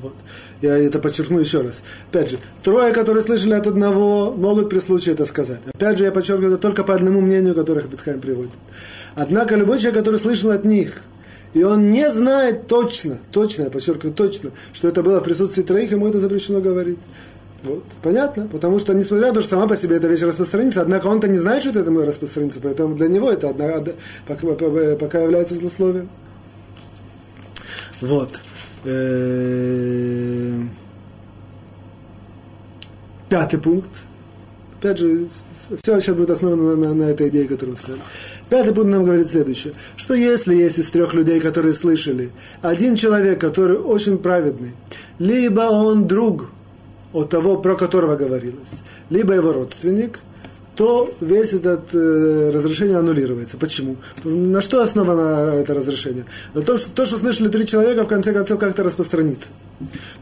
[0.00, 0.12] Вот.
[0.60, 1.82] Я это подчеркну еще раз.
[2.10, 5.60] Опять же, трое, которые слышали от одного, могут при случае это сказать.
[5.72, 8.52] Опять же, я подчеркиваю это только по одному мнению, которое Хабицхайм приводит.
[9.14, 11.00] Однако любой человек, который слышал от них,
[11.54, 15.90] и он не знает точно, точно, я подчеркиваю точно, что это было в присутствии троих,
[15.90, 16.98] ему это запрещено говорить.
[17.64, 21.08] Вот, понятно, потому что, несмотря на то, что сама по себе эта вещь распространится, однако
[21.08, 23.82] он-то не знает, что это может распространиться, поэтому для него это одна,
[24.28, 24.46] пока,
[24.96, 26.08] пока является злословием.
[28.00, 28.38] Вот.
[28.84, 30.62] Э,
[33.28, 33.90] пятый пункт.
[34.78, 35.26] Опять же,
[35.82, 38.00] все сейчас будет основано на, на, на этой идее, которую мы сказали.
[38.48, 42.30] Пятый пункт нам говорит следующее, что если есть из трех людей, которые слышали,
[42.62, 44.74] один человек, который очень праведный,
[45.18, 46.50] либо он друг
[47.12, 50.20] от того, про которого говорилось, либо его родственник,
[50.78, 53.56] то весь этот э, разрешение аннулируется.
[53.56, 53.96] Почему?
[54.22, 56.24] На что основано это разрешение?
[56.54, 59.50] На том, что то, что слышали три человека, в конце концов как-то распространится.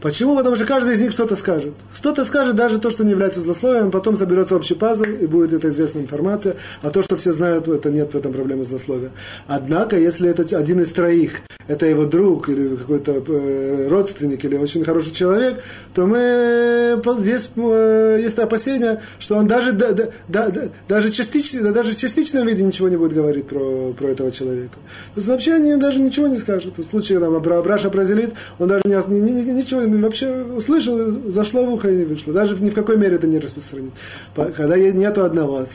[0.01, 0.35] Почему?
[0.35, 1.73] Потому что каждый из них что-то скажет.
[1.93, 5.69] Что-то скажет даже то, что не является злословием, потом соберется общий пазл, и будет эта
[5.69, 9.11] известная информация, а то, что все знают, это нет в этом проблемы злословия.
[9.47, 14.83] Однако, если это один из троих, это его друг или какой-то э, родственник или очень
[14.83, 15.61] хороший человек,
[15.93, 20.49] то мы здесь э, есть опасение, что он даже, да, да, да,
[20.87, 24.75] даже, частично, даже в частичном виде ничего не будет говорить про, про этого человека.
[25.13, 26.77] То есть вообще они даже ничего не скажут.
[26.77, 30.97] В случае там, Браша прозелит, он даже не, не, не, ничего вообще услышал,
[31.29, 32.33] зашло в ухо и не вышло.
[32.33, 33.91] Даже ни в какой мере это не распространит.
[34.35, 35.65] Когда нету одного,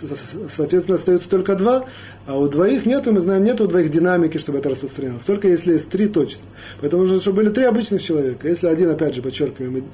[0.49, 1.85] соответственно, остается только два,
[2.27, 5.25] а у двоих нету, мы знаем, нету у двоих динамики, чтобы это распространялось.
[5.25, 6.43] Только если есть три точно.
[6.81, 8.49] Поэтому нужно, чтобы были три обычных человека.
[8.49, 9.85] Если один, опять же, подчеркиваем,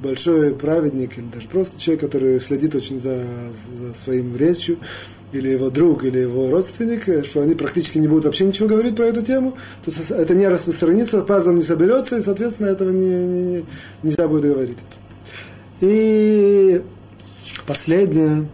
[0.00, 4.78] большой праведник или даже просто человек, который следит очень за, за своим речью,
[5.34, 9.06] или его друг, или его родственник, что они практически не будут вообще ничего говорить про
[9.06, 13.64] эту тему, то это не распространится, пазл не соберется, и, соответственно, этого не, не, не,
[14.02, 14.78] нельзя будет говорить.
[15.80, 16.82] И
[17.66, 18.48] последнее,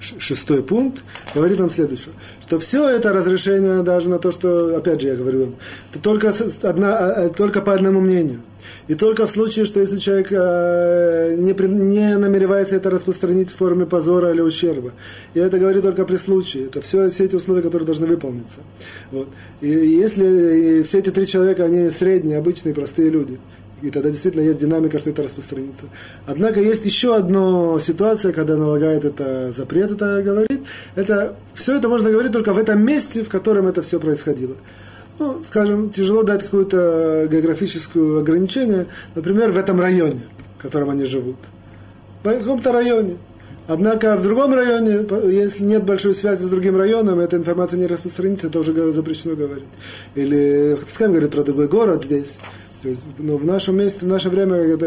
[0.00, 1.04] шестой пункт,
[1.34, 2.14] говорит нам следующее,
[2.46, 5.54] что все это разрешение даже на то, что, опять же, я говорю,
[5.90, 8.40] это только, одна, а, а, только по одному мнению–
[8.88, 13.86] и только в случае, что если человек э, не, не намеревается это распространить в форме
[13.86, 14.92] позора или ущерба.
[15.34, 16.66] И это говорит только при случае.
[16.66, 18.60] Это все, все эти условия, которые должны выполниться.
[19.10, 19.28] Вот.
[19.60, 23.38] И если и все эти три человека, они средние, обычные, простые люди,
[23.82, 25.86] и тогда действительно есть динамика, что это распространится.
[26.26, 30.62] Однако есть еще одна ситуация, когда налагает это запрет, это говорит.
[30.94, 34.54] Это, все это можно говорить только в этом месте, в котором это все происходило
[35.18, 40.22] ну, скажем, тяжело дать какое-то географическое ограничение, например, в этом районе,
[40.58, 41.36] в котором они живут.
[42.24, 43.16] В каком-то районе.
[43.68, 48.48] Однако в другом районе, если нет большой связи с другим районом, эта информация не распространится,
[48.48, 49.68] это уже запрещено говорить.
[50.16, 52.40] Или, пускай говорит про другой город здесь,
[52.82, 54.86] То есть, ну, в нашем месте, в наше время это,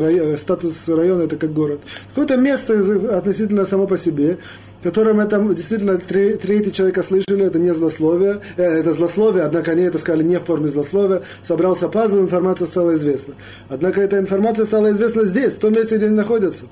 [0.00, 1.80] район, статус района это как город.
[2.08, 2.74] Какое-то место
[3.16, 4.38] относительно само по себе,
[4.80, 9.82] в котором это действительно третий человека слышали, это не злословие, э, это злословие, однако они
[9.82, 13.34] это сказали не в форме злословия, собрался пазл, информация стала известна.
[13.68, 16.66] Однако эта информация стала известна здесь, в том месте, где они находятся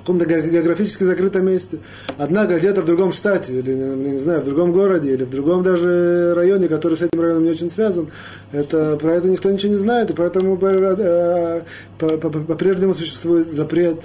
[0.00, 1.78] каком-то географически закрытом месте.
[2.18, 6.34] Однако где-то в другом штате, или, не знаю, в другом городе, или в другом даже
[6.34, 8.08] районе, который с этим районом не очень связан,
[8.52, 11.62] это, про это никто ничего не знает, и поэтому э,
[11.98, 14.00] по-прежнему существует запрет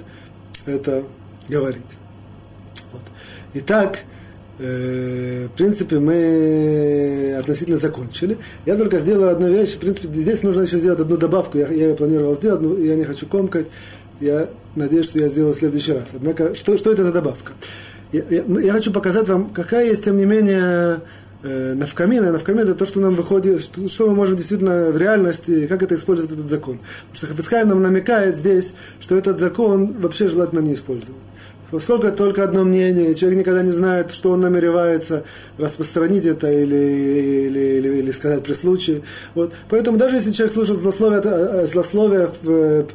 [0.66, 1.04] это
[1.48, 1.98] говорить.
[2.92, 3.02] Вот.
[3.54, 4.00] Итак,
[4.58, 8.36] э, в принципе, мы относительно закончили.
[8.64, 9.74] Я только сделаю одну вещь.
[9.74, 11.58] В принципе, здесь нужно еще сделать одну добавку.
[11.58, 13.66] Я, я ее планировал сделать, но я не хочу комкать.
[14.20, 16.08] Я надеюсь, что я сделаю в следующий раз.
[16.14, 17.52] Однако, что, что это за добавка?
[18.12, 21.00] Я, я, я хочу показать вам, какая есть, тем не менее,
[21.42, 22.32] э, навкамина.
[22.32, 25.94] Навкамина– это то, что нам выходит, что, что мы можем действительно в реальности, как это
[25.94, 26.78] использовать этот закон.
[26.78, 31.16] Потому что Хафицхайм нам намекает здесь, что этот закон вообще желательно не использовать.
[31.70, 35.24] Поскольку только одно мнение, человек никогда не знает, что он намеревается
[35.58, 39.02] распространить это или, или, или, или сказать при случае.
[39.34, 39.52] Вот.
[39.68, 42.86] Поэтому даже если человек слушает злословие, э, э, злословие в,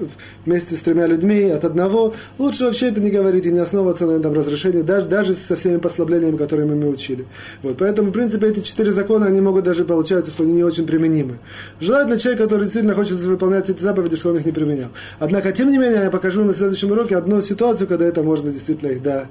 [0.45, 4.11] вместе с тремя людьми от одного, лучше вообще это не говорить и не основываться на
[4.11, 7.25] этом разрешении, даже, даже со всеми послаблениями, которыми мы учили.
[7.63, 7.77] Вот.
[7.77, 11.39] Поэтому, в принципе, эти четыре закона, они могут даже получаться, что они не очень применимы.
[11.81, 14.89] Желательно человек, который действительно хочет выполнять эти заповеди, что он их не применял.
[15.19, 18.60] Однако, тем не менее, я покажу на следующем уроке одну ситуацию, когда это можно действительно
[18.69, 19.27] их, да,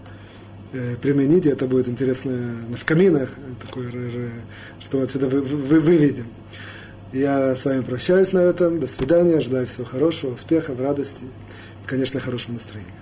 [0.72, 2.32] э, применить, и это будет интересно
[2.76, 3.30] в каминах,
[3.64, 3.90] такое,
[4.80, 6.26] что мы отсюда вы, вы, выведем.
[7.12, 8.78] Я с вами прощаюсь на этом.
[8.78, 9.40] До свидания.
[9.40, 12.99] Желаю всего хорошего, успехов, радости и, конечно, хорошего настроения.